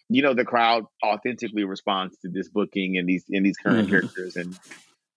[0.08, 3.90] you know the crowd authentically responds to this booking and these and these current Mhm.
[3.90, 4.56] characters and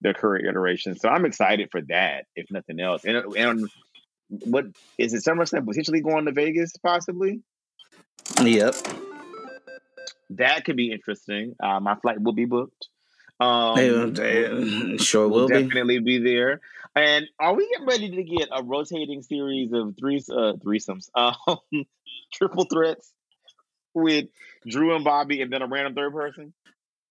[0.01, 1.01] their current iterations.
[1.01, 3.03] So I'm excited for that, if nothing else.
[3.05, 3.67] And and
[4.29, 4.65] what
[4.97, 5.23] is it?
[5.23, 7.41] SummerSlam potentially going to Vegas, possibly.
[8.41, 8.75] Yep.
[10.31, 11.55] That could be interesting.
[11.61, 12.87] Uh, my flight will be booked.
[13.39, 14.15] Um,
[14.97, 16.19] sure will will definitely be.
[16.19, 16.61] there.
[16.95, 21.85] And are we getting ready to get a rotating series of three uh, threesomes, um,
[22.33, 23.11] triple threats
[23.93, 24.27] with
[24.65, 26.53] Drew and Bobby, and then a random third person?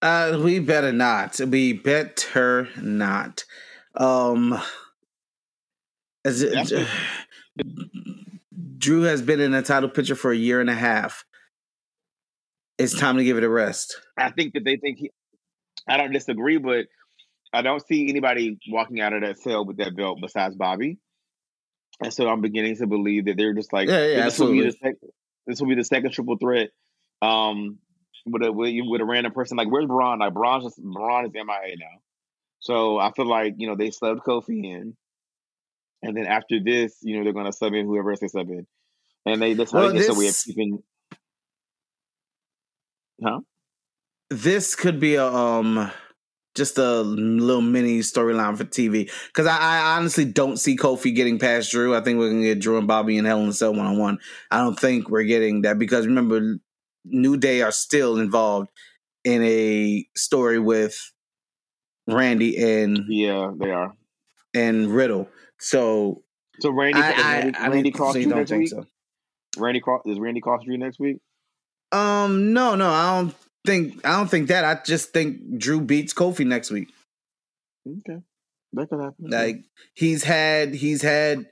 [0.00, 1.38] Uh, we better not.
[1.40, 3.44] We better not.
[3.94, 4.58] Um,
[6.24, 6.88] as it,
[8.78, 11.24] Drew has been in a title picture for a year and a half.
[12.78, 14.00] It's time to give it a rest.
[14.18, 15.10] I think that they think he.
[15.86, 16.86] I don't disagree, but
[17.52, 20.98] I don't see anybody walking out of that cell with that belt besides Bobby.
[22.02, 24.62] And so I'm beginning to believe that they're just like, Yeah, yeah, this will be
[24.62, 24.96] the sec-
[25.46, 26.70] this will be the second triple threat.
[27.22, 27.78] Um,
[28.26, 30.18] with a with, with a random person like, where's Braun?
[30.18, 32.00] Like Braun's just Braun is MIA now.
[32.60, 34.96] So I feel like you know they subbed Kofi in,
[36.04, 38.48] and then after this, you know they're going to sub in whoever else they sub
[38.48, 38.66] in,
[39.26, 40.82] and they that's how Well, they get a way of this- keeping.
[43.22, 43.40] Huh?
[44.30, 45.90] This could be a um
[46.54, 51.38] just a little mini storyline for TV because I, I honestly don't see Kofi getting
[51.38, 51.94] past Drew.
[51.96, 53.98] I think we're gonna get Drew and Bobby and Hell in a Cell one on
[53.98, 54.18] one.
[54.50, 56.58] I don't think we're getting that because remember,
[57.04, 58.70] New Day are still involved
[59.24, 60.96] in a story with
[62.06, 63.92] Randy and Yeah, they are.
[64.54, 65.28] and Riddle.
[65.60, 66.22] So
[66.60, 68.70] So Randy, I, I, Randy, I Randy cross so you don't think week?
[68.70, 68.86] so.
[69.56, 71.18] Randy cross is Randy cross you next week?
[71.92, 73.34] Um, no, no, I don't
[73.64, 74.64] think I don't think that.
[74.64, 76.88] I just think Drew beats Kofi next week.
[77.86, 78.20] Okay,
[78.72, 79.30] that could happen.
[79.30, 81.46] Like he's had he's had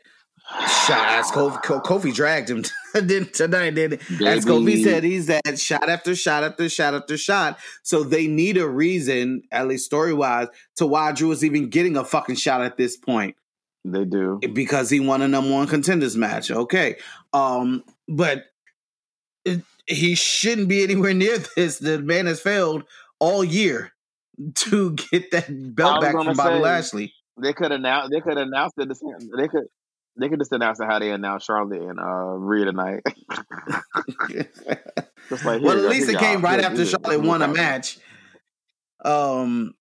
[0.86, 1.30] shots.
[1.30, 3.74] Kofi, Kofi dragged him didn't- tonight.
[3.74, 3.94] Did
[4.26, 7.59] as Kofi said, he's had shot after shot after shot after shot.
[7.84, 11.96] So they need a reason, at least story wise, to why Drew is even getting
[11.96, 13.36] a fucking shot at this point
[13.84, 14.40] they do.
[14.52, 16.50] because he won a number one contenders match.
[16.50, 16.96] Okay,
[17.32, 18.44] um, but
[19.44, 21.78] it, he shouldn't be anywhere near this.
[21.78, 22.84] The man has failed
[23.18, 23.92] all year
[24.54, 27.14] to get that belt back from Bobby Lashley.
[27.40, 28.10] They could announce.
[28.10, 28.86] They could announce the
[29.36, 29.64] They could.
[30.14, 33.00] They could just announce how they announced Charlotte and uh, Rhea tonight.
[35.30, 37.48] just like, well, at least it came right Here, after here, Charlotte here, won a
[37.48, 37.98] match.
[39.02, 39.74] Um,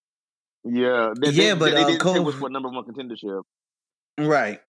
[0.64, 3.42] Yeah, they, Yeah, they, but, they uh, Cole- which one number one contendership.
[4.18, 4.60] Right.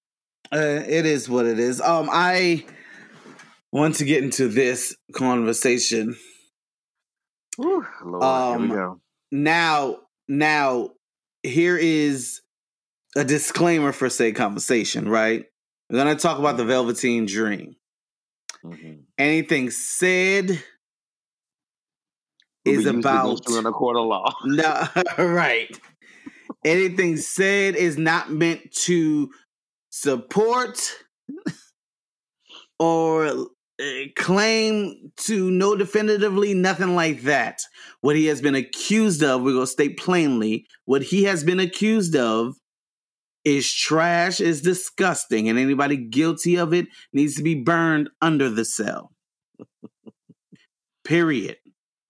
[0.53, 1.81] Uh, it is what it is.
[1.81, 2.65] Um, I
[3.73, 6.17] want to get into this conversation
[7.57, 9.01] Whew, Lord, Um, here we go.
[9.31, 9.99] now.
[10.29, 10.91] Now,
[11.43, 12.41] here is
[13.17, 15.09] a disclaimer for say conversation.
[15.09, 15.45] Right,
[15.91, 17.77] we're gonna talk about the Velveteen Dream.
[18.65, 19.05] Mhm.
[19.19, 20.63] Anything said
[22.65, 24.35] is about in a court of law.
[24.45, 24.89] No,
[25.19, 25.79] right.
[26.65, 29.31] Anything said is not meant to
[29.91, 30.93] support
[32.79, 33.45] or uh,
[34.17, 37.61] claim to know definitively nothing like that.
[38.01, 41.61] What he has been accused of, we're going to state plainly, what he has been
[41.61, 42.55] accused of
[43.45, 48.65] is trash, is disgusting, and anybody guilty of it needs to be burned under the
[48.65, 49.13] cell.
[51.05, 51.57] Period.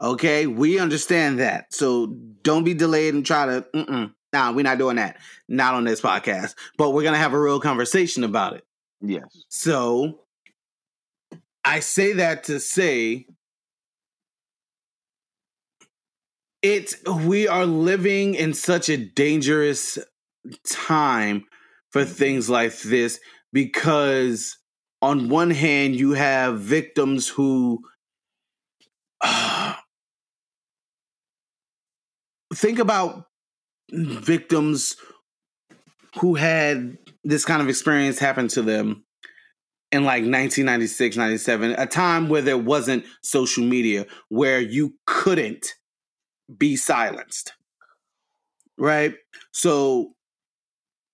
[0.01, 1.73] Okay, we understand that.
[1.73, 4.11] So don't be delayed and try to.
[4.33, 5.19] Nah, we're not doing that.
[5.49, 6.55] Not on this podcast.
[6.79, 8.65] But we're gonna have a real conversation about it.
[9.01, 9.25] Yes.
[9.49, 10.21] So
[11.65, 13.27] I say that to say
[16.63, 16.95] it.
[17.27, 19.99] We are living in such a dangerous
[20.65, 21.45] time
[21.91, 23.21] for things like this
[23.53, 24.57] because
[25.03, 27.83] on one hand you have victims who
[32.55, 33.27] think about
[33.93, 34.97] victims
[36.21, 39.05] who had this kind of experience happen to them
[39.91, 45.75] in like 1996 97 a time where there wasn't social media where you couldn't
[46.59, 47.53] be silenced
[48.83, 49.15] right?
[49.53, 50.15] So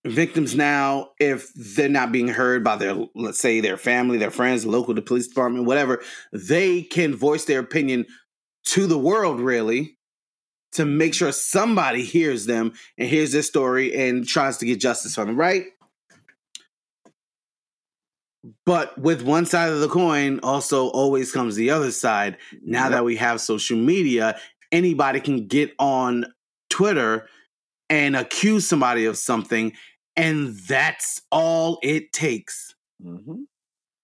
[0.07, 4.65] victims now if they're not being heard by their let's say their family their friends
[4.65, 6.01] local the police department whatever
[6.33, 8.07] they can voice their opinion
[8.65, 9.98] to the world really
[10.73, 15.15] to make sure somebody hears them and hears their story and tries to get justice
[15.15, 15.65] for them right
[18.65, 22.93] but with one side of the coin also always comes the other side now Yep.
[22.93, 24.39] that we have social media
[24.73, 26.27] anybody can get on
[26.71, 27.29] twitter
[27.91, 29.73] and accuse somebody of something
[30.17, 33.43] and that's all it takes hmm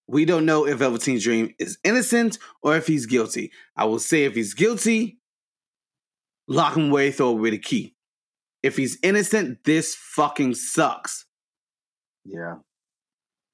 [0.07, 3.51] we don't know if Velveteen Dream is innocent or if he's guilty.
[3.75, 5.17] I will say if he's guilty,
[6.49, 7.95] lock him away, throw away the key.
[8.63, 11.27] If he's innocent, this fucking sucks
[12.25, 12.57] Yeah.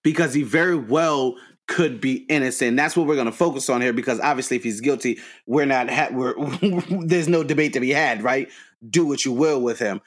[0.04, 1.34] because he very well
[1.66, 2.76] could be innocent.
[2.76, 5.88] That's what we're going to focus on here because obviously, if he's guilty, we're not.
[5.90, 6.34] Ha- we're
[7.06, 8.48] there's no debate to be had, right?
[8.88, 10.00] Do what you will with him.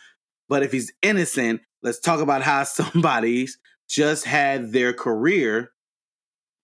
[0.50, 3.58] But if he's innocent, let's talk about how somebody's
[3.90, 5.72] just had their career,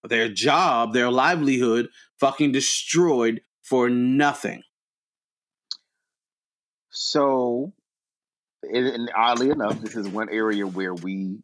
[0.04, 1.88] their job, their livelihood
[2.20, 4.64] fucking destroyed for nothing.
[7.02, 7.72] So,
[8.62, 11.40] and, oddly enough, this is one area where we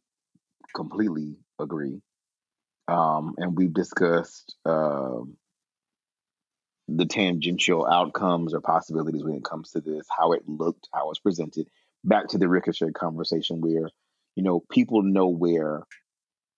[0.76, 2.02] completely agree.
[2.90, 5.38] Um, and we've discussed um,
[6.90, 11.20] the tangential outcomes or possibilities when it comes to this, how it looked, how it's
[11.20, 11.70] presented.
[12.04, 13.90] Back to the ricochet conversation where,
[14.36, 15.84] you know, people know where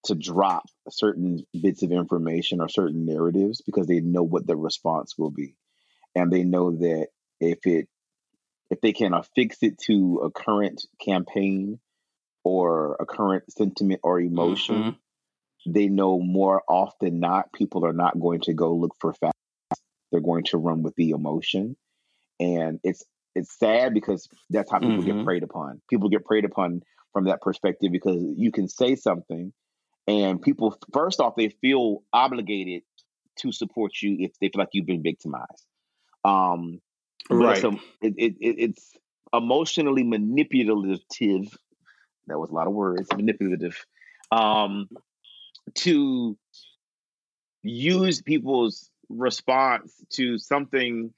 [0.06, 5.20] to drop certain bits of information or certain narratives because they know what the response
[5.20, 5.56] will be.
[6.16, 7.88] And they know that if it
[8.70, 11.80] if they can affix it to a current campaign
[12.44, 15.72] or a current sentiment or emotion, mm-hmm.
[15.72, 19.34] they know more often not people are not going to go look for facts.
[20.12, 21.76] They're going to run with the emotion.
[22.40, 23.04] And it's
[23.36, 25.18] it's sad because that's how people mm-hmm.
[25.18, 25.82] get preyed upon.
[25.90, 26.82] People get preyed upon
[27.14, 29.54] from that perspective because you can say something
[30.08, 32.84] and people first off they feel obligated
[33.40, 35.66] to support you if they feel like you've been victimized.
[36.24, 36.80] Um,
[37.30, 37.64] right.
[37.64, 38.92] It's, it, it, it's
[39.34, 41.48] emotionally manipulative.
[42.28, 43.08] That was a lot of words.
[43.16, 43.86] Manipulative.
[44.32, 44.88] Um,
[45.76, 46.38] to
[47.64, 51.14] use people's response to something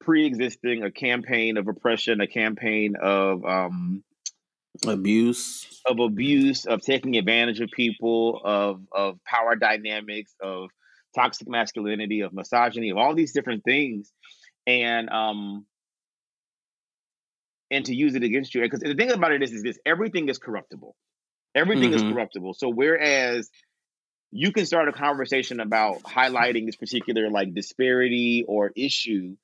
[0.00, 4.04] pre-existing, a campaign of oppression, a campaign of um,
[4.86, 10.70] abuse, of abuse, of taking advantage of people, of of power dynamics, of
[11.14, 14.12] toxic masculinity, of misogyny, of all these different things,
[14.66, 15.66] and um
[17.70, 18.62] and to use it against you.
[18.62, 20.94] Because the thing about it is, is this: everything is corruptible.
[21.54, 22.06] Everything mm-hmm.
[22.06, 22.54] is corruptible.
[22.54, 23.50] So whereas
[24.30, 29.36] you can start a conversation about highlighting this particular like disparity or issue,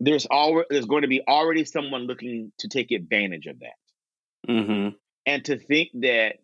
[0.00, 4.50] there's always there's going to be already someone looking to take advantage of that.
[4.50, 4.96] Mm-hmm.
[5.26, 6.36] And to think that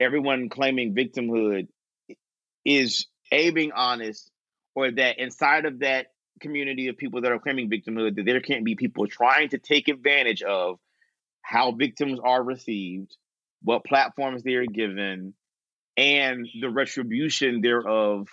[0.00, 1.68] everyone claiming victimhood
[2.64, 4.30] is a being honest,
[4.74, 6.06] or that inside of that
[6.38, 9.88] community of people that are claiming victimhood that there can't be people trying to take
[9.88, 10.78] advantage of
[11.42, 13.16] how victims are received,
[13.62, 15.34] what platforms they are given,
[15.96, 18.28] and the retribution thereof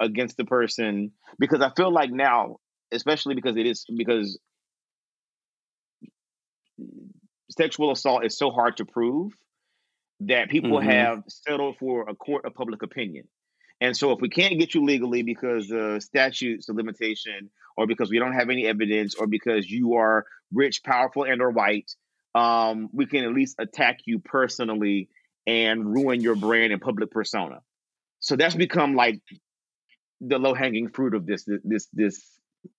[0.00, 1.12] against the person.
[1.38, 2.56] Because I feel like now,
[2.92, 4.38] especially because it is because
[7.50, 9.32] sexual assault is so hard to prove
[10.20, 10.88] that people mm-hmm.
[10.88, 13.26] have settled for a court of public opinion.
[13.82, 18.10] And so, if we can't get you legally because the statute's a limitation, or because
[18.10, 21.90] we don't have any evidence, or because you are rich, powerful, and or white,
[22.36, 25.08] um, we can at least attack you personally
[25.48, 27.58] and ruin your brand and public persona.
[28.20, 29.20] So that's become like
[30.20, 32.22] the low hanging fruit of this this this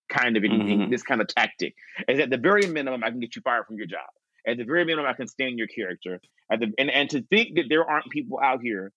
[0.07, 0.89] kind of mm-hmm.
[0.89, 1.75] this kind of tactic.
[2.07, 4.07] Is at the very minimum, I can get you fired from your job.
[4.47, 6.21] At the very minimum, I can stand your character.
[6.49, 8.93] At the and, and to think that there aren't people out here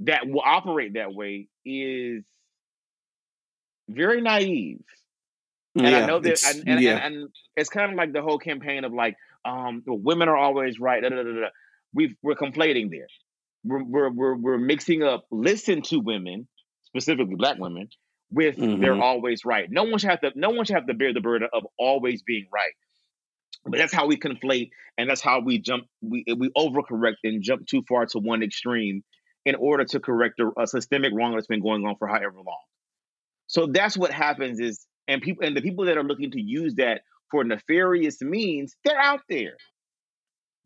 [0.00, 2.24] that will operate that way is
[3.88, 4.82] very naive.
[5.74, 6.96] And yeah, I know that, and, and, yeah.
[6.96, 10.80] and, and, it's kind of like the whole campaign of like, um, women are always
[10.80, 11.02] right.
[11.02, 11.48] Da, da, da,
[11.94, 13.06] we are conflating there.
[13.64, 16.48] We're, we're, we're, we're, mixing up listen to women,
[16.84, 17.88] specifically black women,
[18.30, 18.80] with mm-hmm.
[18.80, 19.66] they're always right.
[19.70, 20.32] No one should have to.
[20.34, 22.72] No one should have to bear the burden of always being right.
[23.64, 25.84] But that's how we conflate, and that's how we jump.
[26.00, 29.02] We we overcorrect and jump too far to one extreme
[29.46, 32.60] in order to correct a, a systemic wrong that's been going on for however long.
[33.46, 36.74] So that's what happens is, and people and the people that are looking to use
[36.74, 39.56] that for nefarious means, they're out there.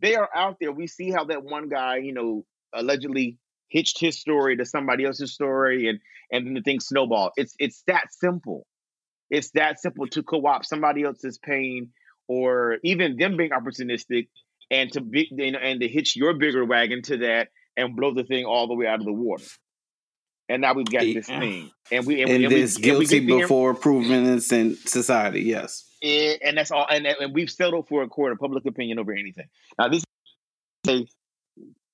[0.00, 0.72] They are out there.
[0.72, 3.36] We see how that one guy, you know, allegedly
[3.68, 6.00] hitched his story to somebody else's story, and
[6.32, 7.32] and then the thing snowballed.
[7.36, 8.66] It's it's that simple.
[9.28, 11.90] It's that simple to co-opt somebody else's pain,
[12.28, 14.28] or even them being opportunistic,
[14.70, 18.14] and to be you know, and to hitch your bigger wagon to that, and blow
[18.14, 19.44] the thing all the way out of the water.
[20.48, 23.26] And now we've got this thing, and we and, and, and this we, guilty and
[23.28, 25.42] before proven innocent society.
[25.42, 26.86] Yes, and, and that's all.
[26.90, 29.46] And, and we've settled for a court of public opinion over anything.
[29.78, 30.02] Now this
[30.84, 31.06] say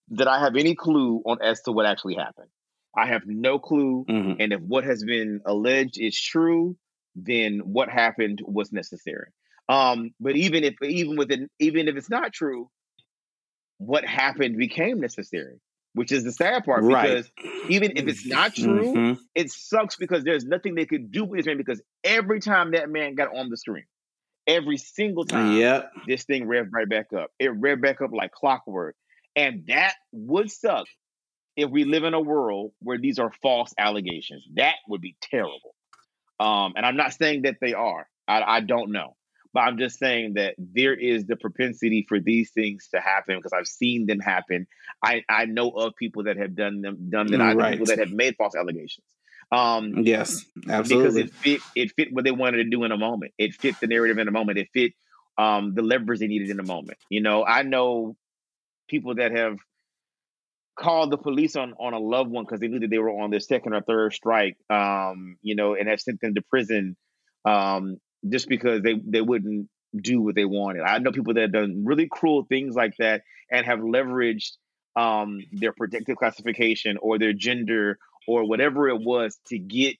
[0.08, 2.48] that I have any clue on as to what actually happened.
[2.96, 4.40] I have no clue, mm-hmm.
[4.40, 6.78] and if what has been alleged is true,
[7.14, 9.32] then what happened was necessary.
[9.68, 12.70] Um, but even if even within even if it's not true,
[13.76, 15.60] what happened became necessary
[15.96, 17.08] which is the sad part right.
[17.08, 17.30] because
[17.70, 19.20] even if it's not true, mm-hmm.
[19.34, 22.90] it sucks because there's nothing they could do with this man because every time that
[22.90, 23.86] man got on the screen,
[24.46, 25.90] every single time, yep.
[26.06, 27.30] this thing revved right back up.
[27.38, 28.94] It revved back up like clockwork.
[29.36, 30.84] And that would suck
[31.56, 34.44] if we live in a world where these are false allegations.
[34.56, 35.74] That would be terrible.
[36.38, 38.06] Um, and I'm not saying that they are.
[38.28, 39.16] I, I don't know.
[39.56, 43.54] But I'm just saying that there is the propensity for these things to happen because
[43.54, 44.66] I've seen them happen.
[45.02, 47.40] I, I know of people that have done them done that.
[47.40, 47.70] I know Right.
[47.70, 49.06] people that have made false allegations.
[49.50, 50.44] Um, Yes,
[50.86, 53.32] because it fit it fit what they wanted to do in a moment.
[53.38, 54.58] It fit the narrative in a moment.
[54.58, 54.92] It fit
[55.38, 56.98] um, the leverage they needed in a moment.
[57.08, 58.14] You know, I know
[58.88, 59.56] people that have
[60.78, 63.30] called the police on on a loved one because they knew that they were on
[63.30, 64.58] their second or third strike.
[64.68, 66.94] Um, you know, and have sent them to prison
[67.46, 67.98] um,
[68.28, 70.82] just because they they wouldn't do what they wanted.
[70.82, 74.52] I know people that have done really cruel things like that and have leveraged
[74.96, 79.96] um, their protective classification or their gender or whatever it was to get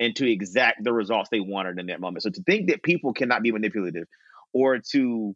[0.00, 2.22] and to exact the results they wanted in that moment.
[2.22, 4.06] So to think that people cannot be manipulative
[4.52, 5.34] or to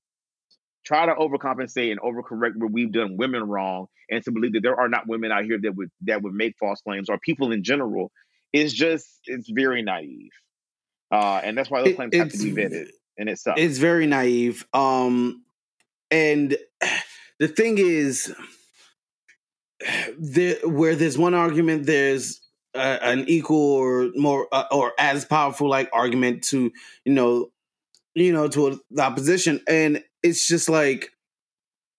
[0.85, 4.79] try to overcompensate and overcorrect where we've done women wrong and to believe that there
[4.79, 7.63] are not women out here that would that would make false claims or people in
[7.63, 8.11] general
[8.53, 10.31] is just it's very naive.
[11.13, 12.89] Uh, and that's why those It- claims have to be vetted
[13.19, 13.59] in itself.
[13.59, 14.67] It's very naive.
[14.73, 15.45] Um,
[16.11, 16.57] and
[17.39, 18.35] the thing is,
[20.19, 22.41] there where there's one argument, there's
[22.75, 26.73] uh, an equal or more uh, or as powerful like argument to
[27.05, 27.51] you know,
[28.15, 31.11] you know, to the opposition, and it's just like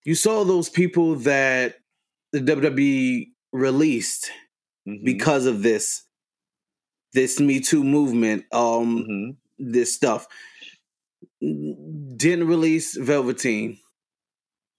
[0.04, 1.76] you saw those people that
[2.32, 4.30] the WWE released
[4.86, 6.02] Mhm, because of this
[7.14, 8.44] this Me Too movement.
[8.52, 9.36] Um, mhm.
[9.58, 10.26] this stuff.
[11.40, 13.78] Didn't release Velveteen.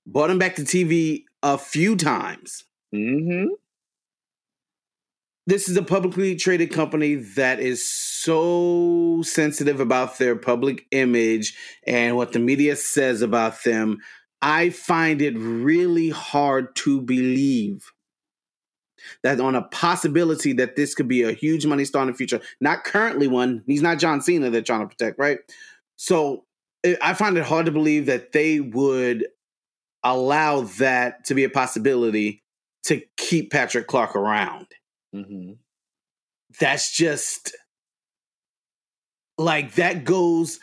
[0.05, 2.63] Brought him back to TV a few times.
[2.93, 3.47] Mhm.
[5.47, 11.55] This is a publicly traded company that is so sensitive about their public image
[11.85, 13.99] and what the media says about them.
[14.41, 17.91] I find it really hard to believe
[19.23, 22.41] that on a possibility that this could be a huge money star in the future,
[22.61, 23.63] not currently one.
[23.65, 25.39] He's not John Cena they're trying to protect, right?
[25.95, 26.45] So
[26.85, 29.27] I I find it hard to believe that they would
[30.03, 32.43] allow that to be a possibility
[32.83, 34.67] to keep Patrick Clark around.
[35.13, 35.57] Mhm.
[36.59, 37.55] That's just
[39.37, 40.59] like that goes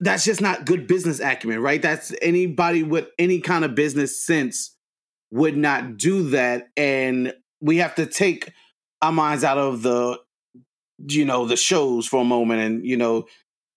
[0.00, 1.82] that's just not good business acumen, right?
[1.82, 4.74] That's anybody with any kind of business sense
[5.30, 8.52] would not do that and we have to take
[9.02, 10.18] our minds out of the
[11.08, 13.26] you know the shows for a moment and you know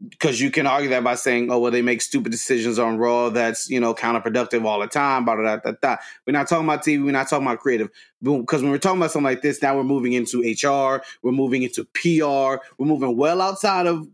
[0.10, 3.30] because you can argue that by saying oh well they make stupid decisions on raw
[3.30, 5.98] that's you know counterproductive all the time blah, blah, blah, blah,
[6.28, 7.90] we're not talking about tv we're not talking about creative.
[8.22, 11.64] Because when we're talking about something like this now we're moving into hr we're moving
[11.64, 14.08] into pr we're moving well outside of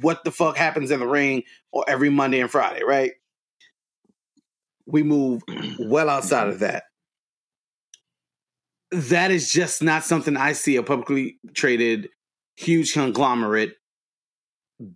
[0.00, 1.42] what the fuck happens in the ring
[1.72, 3.12] or every monday and friday right
[4.86, 5.42] we move
[5.78, 6.84] well outside of that.
[8.90, 12.08] That is just not something I see a publicly traded
[12.56, 13.76] huge conglomerate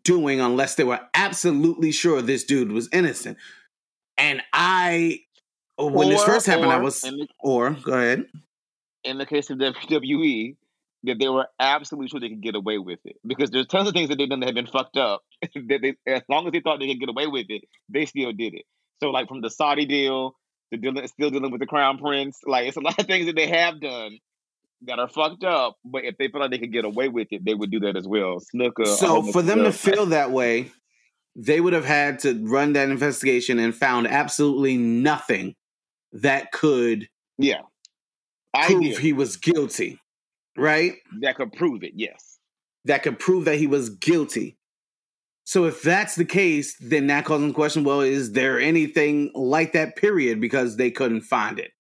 [0.05, 3.39] doing unless they were absolutely sure this dude was innocent.
[4.19, 5.21] And I,
[5.79, 8.27] when this first happened, I was, the, or go ahead.
[9.05, 10.57] in the case of WWE,
[11.05, 13.95] that they were absolutely sure they could get away with it because there's tons of
[13.95, 15.23] things that they've done that have been fucked up.
[15.55, 18.33] that they, as long as they thought they could get away with it, they still
[18.33, 18.65] did it.
[19.03, 20.35] So, like from the Saudi deal
[20.73, 23.37] to dealing, still dealing with the Crown Prince, like it's a lot of things that
[23.37, 24.19] they have done
[24.83, 25.77] that are fucked up.
[25.85, 27.97] But if they feel like they could get away with it, they would do that
[27.97, 28.41] as well.
[28.41, 28.87] Snooker.
[28.87, 30.71] so for them to feel that way,
[31.35, 35.55] they would have had to run that investigation and found absolutely nothing
[36.13, 37.63] that could yeah,
[38.55, 40.01] I prove hear he was guilty,
[40.57, 40.95] right?
[41.21, 41.93] that could prove it.
[41.95, 42.39] Yes.
[42.87, 44.57] that could prove that he was guilty.
[45.49, 49.73] So if that's the case, then that calls into question, well, is there anything like
[49.75, 51.71] that period because they couldn't find it?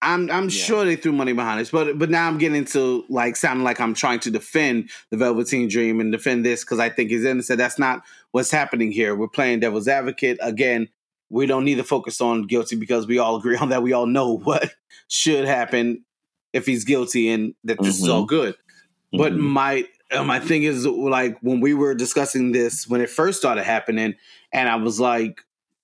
[0.00, 0.48] I'm I'm Yeah.
[0.48, 3.80] sure they threw money behind this, but but now I'm getting into like sounding like
[3.80, 7.58] I'm trying to defend the Velveteen Dream and defend this because I think he's innocent.
[7.58, 8.02] That's not
[8.32, 9.14] what's happening here.
[9.14, 10.88] We're playing devil's advocate again.
[11.30, 13.82] We don't need to focus on guilty because we all agree on that.
[13.82, 14.74] We all know what
[15.08, 16.04] should happen
[16.54, 18.56] if he's guilty and that this is all good.
[19.12, 19.38] But Mhm.
[20.12, 24.14] My my thing is like when we were discussing this when it first started happening,
[24.52, 25.40] and I was like,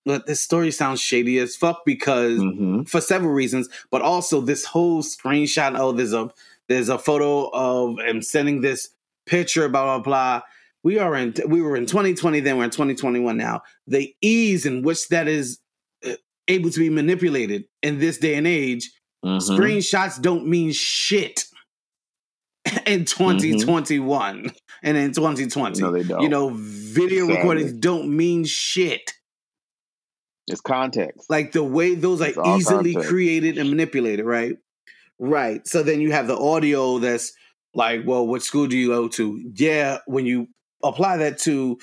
[0.06, 2.88] "Look, this story sounds shady as fuck because Mhm.
[2.88, 5.76] for several reasons, but also this whole screenshot.
[5.78, 6.30] Oh, there's a
[6.68, 8.90] there's a photo of him sending this
[9.26, 10.42] picture, blah blah blah.
[10.82, 13.62] We are in we were in 2020, then we're in 2021 now.
[13.86, 15.58] The ease in which that is
[16.06, 16.12] uh,
[16.48, 18.90] able to be manipulated in this day and age
[19.24, 19.40] Mhm.
[19.40, 21.44] screenshots don't mean shit
[22.86, 24.52] in 2021
[24.82, 25.80] and in 2020.
[25.80, 26.22] No, they don't.
[26.22, 27.36] You know, video Sadly.
[27.36, 29.12] recordings don't mean shit.
[30.48, 31.28] it's context.
[31.30, 33.08] Like the way those It's are easily context.
[33.08, 34.56] created and manipulated, right?
[35.18, 35.66] Right.
[35.66, 37.32] So then you have the audio that's
[37.74, 39.52] like, well, what school do you go to?
[39.54, 40.48] Yeah, when you
[40.82, 41.78] apply that to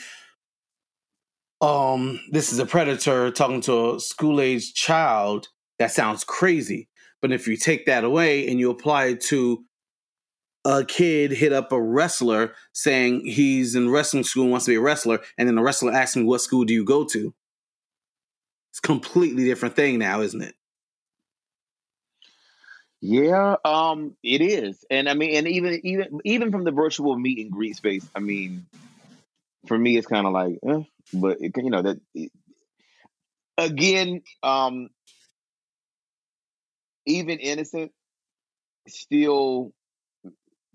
[1.62, 5.48] um this is a predator talking to a school age child,
[5.80, 6.88] that sounds crazy.
[7.22, 9.64] But if you take that away and you apply it to
[10.68, 14.76] a kid hit up a wrestler saying he's in wrestling school and wants to be
[14.76, 17.34] a wrestler, and then the wrestler asks him, What school do you go to?
[18.72, 20.56] It's a completely different thing now, isn't it?
[23.00, 27.38] Yeah, um, it is, and I mean, and even even even from the virtual meet
[27.38, 28.66] and greet space, I mean,
[29.68, 30.82] for me, it's kind of like, eh,
[31.14, 32.32] but it, you know that it,
[33.58, 34.90] again, um,
[37.06, 37.92] even innocent,
[38.88, 39.74] still,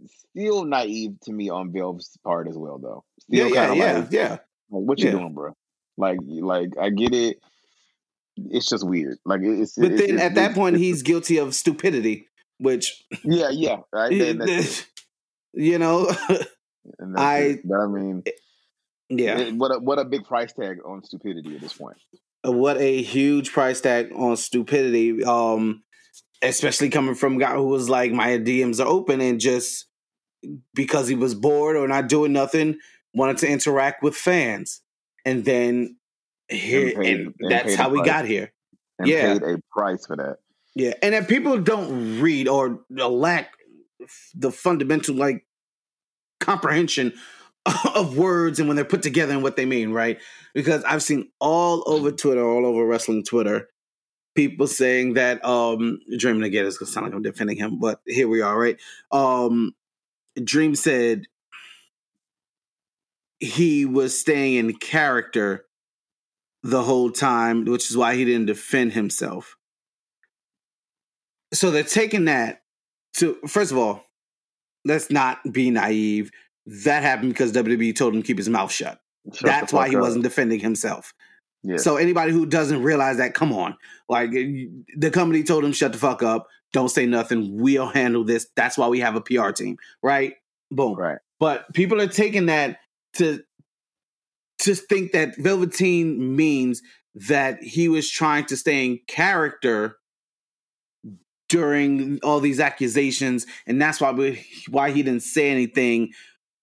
[0.09, 3.05] still naive to me on Velv's part as well, though.
[3.29, 4.31] Yeah, Still yeah, of yeah, like, yeah.
[4.31, 4.39] like,
[4.71, 5.11] what you Yeah.
[5.13, 5.53] doing, bro?
[5.97, 7.39] Like, like I get it.
[8.37, 9.19] It's just weird.
[9.25, 9.75] Like it's.
[9.77, 12.29] But it- then it's, at that it's, point, it's he's guilty of stupidity,
[12.59, 14.17] which yeah, yeah, right.
[14.19, 14.87] Then that's
[15.53, 16.11] you know,
[17.17, 17.61] I it.
[17.69, 18.23] But I mean,
[19.11, 19.39] yeah.
[19.39, 21.97] it- what a what a big price tag on stupidity at this point.
[22.45, 25.83] what a huge price tag on stupidity um
[26.43, 29.87] especially coming from a guy who was like my dms are open and just
[30.75, 32.79] because he was bored or not doing nothing
[33.15, 34.81] wanted to interact with fans
[35.25, 35.97] and then
[36.49, 38.07] here And paid- and and that's how we price.
[38.07, 38.53] got here
[38.99, 39.39] And Yeah.
[39.39, 40.39] paid a price for that.
[40.75, 43.53] yeah and if people don't read or lack
[44.35, 45.47] the fundamental like
[46.41, 47.13] comprehension
[47.95, 50.19] of words and when they're put together and what they mean, right?
[50.55, 53.69] Because I've seen all over Twitter, all over wrestling Twitter,
[54.35, 58.27] people saying that um Dream again is gonna sound like I'm defending him, but here
[58.29, 58.79] we are, right?
[59.13, 59.75] Um
[60.43, 61.25] Dream said
[63.41, 65.67] he was staying in character
[66.63, 69.57] the whole time, which is why he didn't defend himself.
[71.53, 72.63] So they're taking that
[73.15, 74.05] to first of all,
[74.85, 76.31] let's not be naive.
[76.67, 79.01] That happened because WWE told him to keep his mouth shut.
[79.33, 80.03] Shut That's why he up.
[80.03, 81.13] wasn't defending himself.
[81.65, 81.77] Yeah.
[81.77, 83.77] So anybody who doesn't realize that, come on.
[84.09, 87.61] Like the company told him shut the fuck up, don't say nothing.
[87.61, 88.49] We'll handle this.
[88.57, 90.35] That's why we have a PR team, right?
[90.71, 90.95] Boom.
[90.95, 91.19] right.
[91.39, 92.79] But people are taking that
[93.15, 93.43] to
[94.61, 96.83] just think that Velveteen means
[97.15, 99.97] that he was trying to stay in character
[101.49, 106.11] during all these accusations, and that's why we, why he didn't say anything,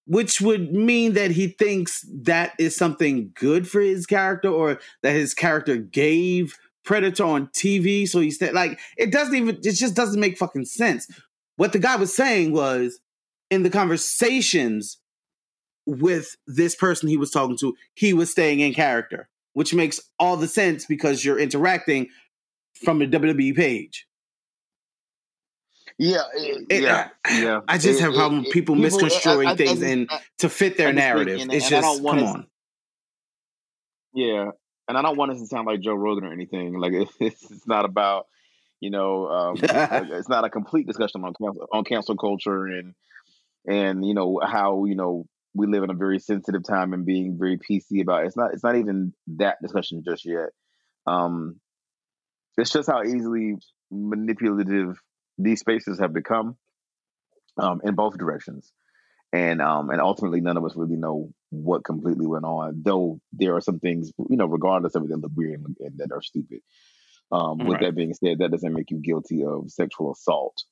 [0.07, 5.11] which would mean that he thinks that is something good for his character, or that
[5.11, 6.57] his character gave
[6.89, 8.09] Predator on TV.
[8.09, 11.07] So he said, like, it doesn't even, it just doesn't make fucking sense.
[11.55, 12.99] What the guy was saying was
[13.51, 14.97] in the conversations
[15.85, 20.35] with this person he was talking to, he was staying in character, which makes all
[20.35, 22.07] the sense because you're interacting
[22.83, 24.07] from the WWE page.
[25.99, 26.23] Yeah.
[26.33, 27.09] it- It- yeah.
[27.29, 27.59] yeah.
[27.67, 30.07] I just It- have a problem with people, eh, I- misconstruing I- I things and
[30.09, 31.35] I- to fit their I narrative.
[31.35, 32.47] it's and just come on.
[34.13, 34.51] Yeah,
[34.89, 36.73] and I don't want us to sound like Joe Rogan or anything.
[36.73, 38.25] Like it's, it's not about,
[38.81, 42.95] you know, um, it's not a complete discussion on cancel, on cancel culture and
[43.67, 47.37] and you know how you know we live in a very sensitive time and being
[47.37, 48.27] very PC about it.
[48.27, 50.49] It's not it's not even that discussion just yet.
[51.05, 51.59] Um,
[52.57, 53.55] it's just how easily
[53.91, 54.99] manipulative
[55.37, 56.57] these spaces have become
[57.57, 58.71] um, in both directions
[59.31, 63.55] and um and ultimately none of us really know what completely went on though there
[63.55, 66.21] are some things you know regardless of it that look weird and, and that are
[66.21, 66.59] stupid
[67.31, 67.81] um with Right.
[67.81, 70.63] that being said that doesn't make you guilty of sexual assault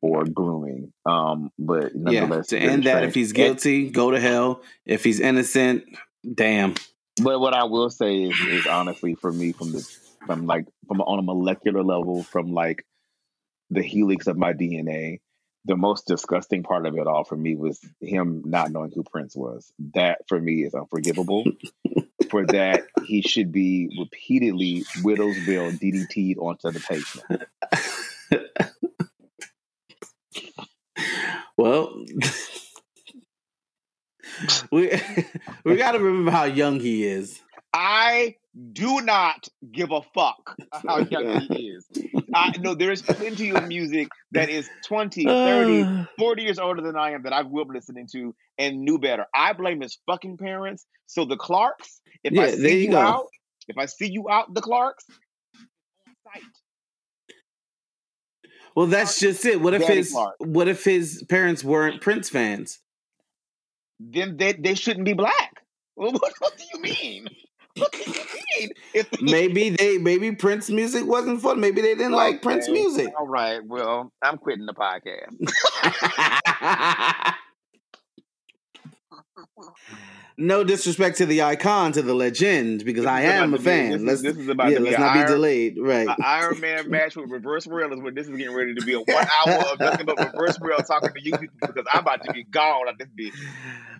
[0.00, 4.62] or grooming um but Yeah, nonetheless to end that, if he's guilty, go to hell.
[4.84, 5.84] If he's innocent,
[6.34, 6.74] damn.
[7.22, 9.86] but what i will say is is honestly for me from the
[10.26, 12.84] from like from on a molecular level from like
[13.70, 15.20] the helix of my dna
[15.64, 19.34] the most disgusting part of it all for me was him not knowing who Prince
[19.34, 19.72] was.
[19.94, 21.44] That for me is unforgivable.
[22.30, 27.42] for that, he should be repeatedly Widows-Bill DDT'd onto the pavement.
[31.56, 32.04] Well,
[34.72, 35.00] we
[35.64, 37.40] we got to remember how young he is.
[37.72, 38.36] I
[38.72, 41.86] do not give a fuck how young he is.
[42.34, 46.82] I know there is plenty of music that is 20, 30, Uh, 40 years older
[46.82, 49.26] than I am that I grew up listening to and knew better.
[49.34, 50.86] I blame his fucking parents.
[51.06, 52.98] So the Clarks, if I see you you, go.
[52.98, 53.26] out,
[53.68, 55.04] if I see you out, the Clarks,
[55.58, 56.42] on site.
[58.74, 59.60] well, that's just it.
[59.60, 60.34] What if his Clark.
[60.38, 62.80] What if his parents weren't Prince fans?
[64.00, 65.62] then they, they shouldn't be black.
[65.96, 67.28] Well, what, what do you mean?
[69.20, 71.60] maybe they maybe Prince music wasn't fun.
[71.60, 72.32] Maybe they didn't okay.
[72.32, 73.08] like Prince music.
[73.18, 73.64] All right.
[73.64, 75.34] Well, I'm quitting the podcast.
[80.36, 83.92] no disrespect to the icon, to the legend, because I am a fan.
[83.92, 85.78] This, let's, this is about yeah, to let's not Iron, be delayed.
[85.78, 86.08] Right.
[86.08, 88.94] An Iron Man match with Reverse Rell is what this is getting ready to be
[88.94, 92.24] a one hour of nothing but Reverse Rell talking to you people because I'm about
[92.24, 93.34] to be gone at this bitch.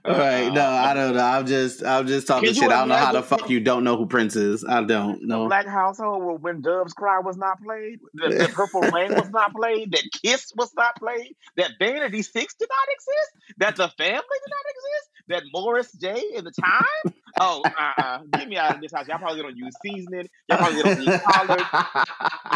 [0.04, 1.24] All right, no, uh, I don't know.
[1.24, 2.64] I'm just, I'm just talking shit.
[2.64, 4.62] I don't know how the fuck you don't know who Prince is.
[4.62, 5.46] I don't know.
[5.46, 9.54] Black household where when Doves Cry was not played, the, the Purple Rain was not
[9.54, 14.14] played, that Kiss was not played, that Vanity Six did not exist, that the Family
[14.14, 17.14] did not exist, that Morris Day in the time.
[17.40, 18.20] Oh, uh-uh.
[18.32, 19.08] get me out of this house.
[19.08, 20.28] Y'all probably don't use seasoning.
[20.48, 21.62] Y'all probably don't eat collard.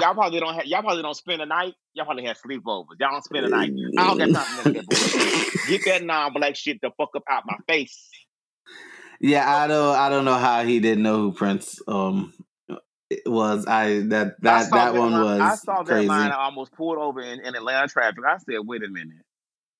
[0.00, 0.66] Y'all probably don't have.
[0.66, 1.74] Y'all probably don't spend a night.
[1.94, 2.86] Y'all probably have sleepovers.
[3.00, 3.72] Y'all don't spend a night.
[3.98, 5.46] I don't got time for that.
[5.68, 8.08] Get that non-black shit the fuck up out my face.
[9.20, 9.96] Yeah, I don't.
[9.96, 12.32] I don't know how he didn't know who Prince um
[13.26, 13.66] was.
[13.66, 15.40] I that that I that one line, was.
[15.40, 16.06] I saw crazy.
[16.06, 16.30] that line.
[16.30, 18.22] I almost pulled over in, in Atlanta traffic.
[18.24, 19.24] I said, "Wait a minute."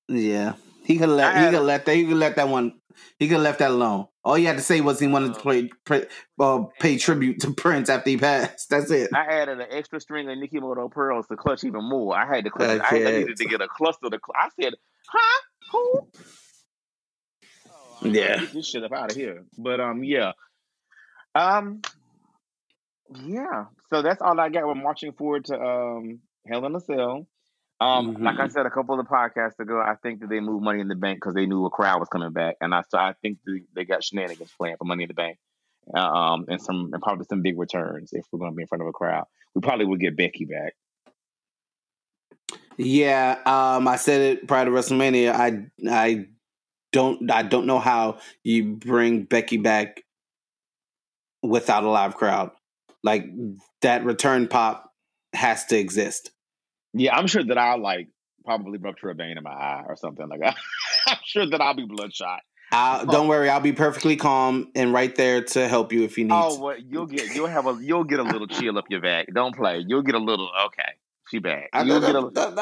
[0.09, 0.55] Yeah,
[0.85, 2.81] he could let he could let that he could let that one
[3.19, 4.09] he could left that alone.
[4.25, 6.07] All he had to say was he wanted to play, play
[6.41, 8.71] uh, pay tribute to Prince after he passed.
[8.71, 9.11] That's it.
[9.15, 12.17] I added an extra string of Mikimoto pearls to clutch even more.
[12.17, 12.81] I had to clutch.
[12.83, 14.09] I, I needed to get a cluster.
[14.11, 14.75] To, I said,
[15.07, 15.41] "Huh?
[15.73, 16.09] Who?"
[17.71, 19.45] Oh, yeah, get this shit up out of here.
[19.57, 20.33] But um, yeah,
[21.35, 21.83] um,
[23.25, 23.67] yeah.
[23.91, 24.67] So that's all I got.
[24.67, 27.27] We're marching forward to um Hell in a Cell.
[27.81, 28.25] Um, mm-hmm.
[28.25, 30.89] like I said a couple of podcasts ago, I think that they moved Money in
[30.89, 33.39] the Bank because they knew a crowd was coming back, and I so I think
[33.45, 35.39] the, they got shenanigans planned for Money in the Bank,
[35.95, 38.69] uh, um, and some and probably some big returns if we're going to be in
[38.69, 39.27] front of a crowd.
[39.55, 40.75] We probably would get Becky back.
[42.77, 45.33] Yeah, um, I said it prior to WrestleMania.
[45.33, 46.27] I I
[46.93, 50.03] don't I don't know how you bring Becky back
[51.43, 52.51] without a live crowd.
[53.05, 53.27] Like
[53.83, 54.93] that return pop
[55.33, 56.33] has to exist.
[56.95, 58.09] Yeah, I'm sure that I'll like
[58.45, 60.57] probably rupture a vein in my eye or something like that.
[61.07, 62.41] I'm sure that I'll be bloodshot.
[62.71, 66.25] Uh, don't worry, I'll be perfectly calm and right there to help you if you
[66.25, 66.35] need.
[66.35, 69.29] Oh, well, you'll get you'll have a you'll get a little chill up your back.
[69.33, 69.83] Don't play.
[69.87, 70.93] You'll get a little okay.
[71.31, 71.69] She back.
[71.85, 72.31] You'll get a.
[72.33, 72.55] That's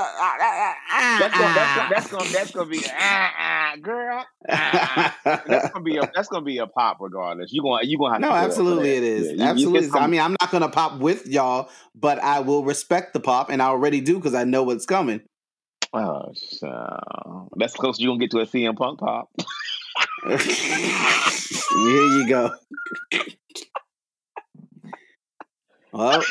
[1.38, 4.26] gonna that's gonna that's gonna be ah, ah, ah girl.
[4.48, 7.52] Ah, ah, ah, that's gonna be a that's gonna be a pop regardless.
[7.52, 9.32] You gonna you gonna have no, absolutely it is.
[9.32, 9.97] Yeah, absolutely.
[9.98, 13.62] I mean, I'm not gonna pop with y'all, but I will respect the pop, and
[13.62, 15.20] I already do because I know what's coming.
[15.93, 18.01] Oh, so that's close.
[18.01, 19.30] You gonna get to a CM Punk pop?
[20.26, 20.38] Here
[21.86, 22.51] you go.
[25.93, 26.24] well,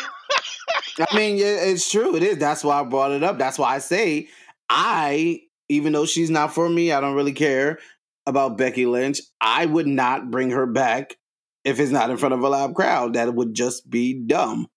[0.99, 2.15] I mean, it's true.
[2.15, 2.37] It is.
[2.37, 3.37] That's why I brought it up.
[3.37, 4.29] That's why I say
[4.69, 7.79] I, even though she's not for me, I don't really care
[8.25, 9.19] about Becky Lynch.
[9.41, 11.17] I would not bring her back
[11.63, 13.13] if it's not in front of a live crowd.
[13.13, 14.67] That would just be dumb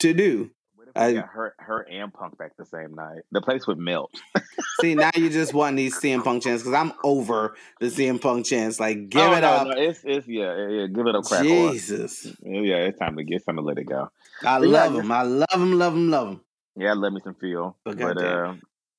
[0.00, 0.50] to do.
[0.94, 3.22] I got her, her and Punk back the same night.
[3.30, 4.12] The place would melt.
[4.80, 8.46] see, now you just want these CM Punk chants because I'm over the CM Punk
[8.46, 8.78] chants.
[8.78, 9.66] Like, give oh, it no, up.
[9.68, 11.42] No, it's it's yeah, yeah, give it a crack.
[11.42, 12.26] Jesus.
[12.42, 14.10] Yeah, it's time to get time to let it go.
[14.42, 15.12] I but love yeah, him.
[15.12, 15.78] I love him.
[15.78, 16.10] Love him.
[16.10, 16.40] Love him.
[16.76, 17.76] Yeah, I love me some Phil.
[17.84, 18.54] But, but uh,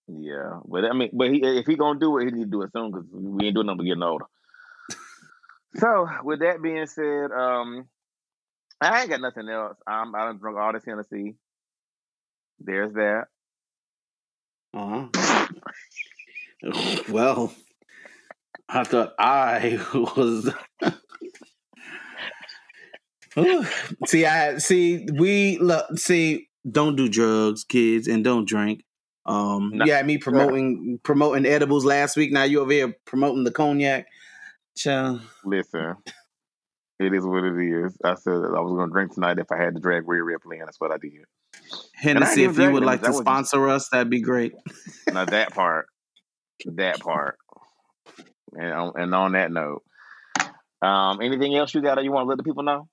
[0.07, 2.61] yeah, but I mean, but he, if he gonna do it, he need to do
[2.63, 4.25] it soon because we ain't doing nothing but getting older.
[5.77, 7.87] so, with that being said, um,
[8.81, 9.77] I ain't got nothing else.
[9.87, 11.35] I'm I done drunk all this Hennessy.
[12.63, 13.25] There's that.
[14.73, 15.47] Uh huh.
[17.09, 17.53] well,
[18.69, 20.49] I thought I was.
[24.07, 25.07] see, I see.
[25.13, 25.97] We look.
[25.97, 28.83] See, don't do drugs, kids, and don't drink.
[29.25, 29.85] Um, no.
[29.85, 32.31] yeah, me promoting promoting edibles last week.
[32.31, 34.07] Now you over here promoting the cognac.
[34.75, 35.21] Child.
[35.45, 35.95] Listen,
[36.99, 37.97] it is what it is.
[38.03, 40.57] I said I was going to drink tonight if I had to drag Rhea Ripley,
[40.59, 41.25] and that's what I did.
[41.95, 43.75] Hennessy, if you would like to sponsor just...
[43.75, 44.53] us, that'd be great.
[45.11, 45.87] now that part,
[46.65, 47.37] that part,
[48.53, 49.83] and on, and on that note,
[50.81, 52.87] um, anything else you got you want to let the people know?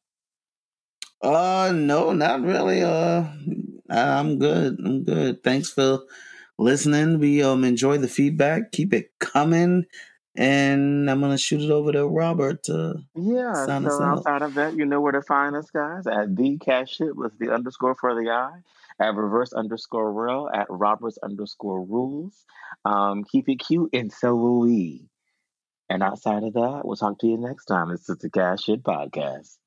[1.22, 2.82] Uh, no, not really.
[2.82, 3.24] Uh,
[3.90, 4.78] I'm good.
[4.84, 5.42] I'm good.
[5.42, 6.00] Thanks for
[6.58, 7.18] listening.
[7.18, 8.72] We um enjoy the feedback.
[8.72, 9.84] Keep it coming.
[10.40, 13.66] And I'm gonna shoot it over to Robert to yeah.
[13.66, 16.06] So outside of that, you know where to find us, guys.
[16.06, 18.60] At the cash shit with the underscore for the eye.
[18.98, 20.48] At reverse underscore real.
[20.52, 22.46] At Roberts underscore rules.
[22.86, 25.10] Um, keep it cute, and so will we.
[25.90, 27.90] And outside of that, we'll talk to you next time.
[27.90, 29.58] This is the Cash Shit Podcast.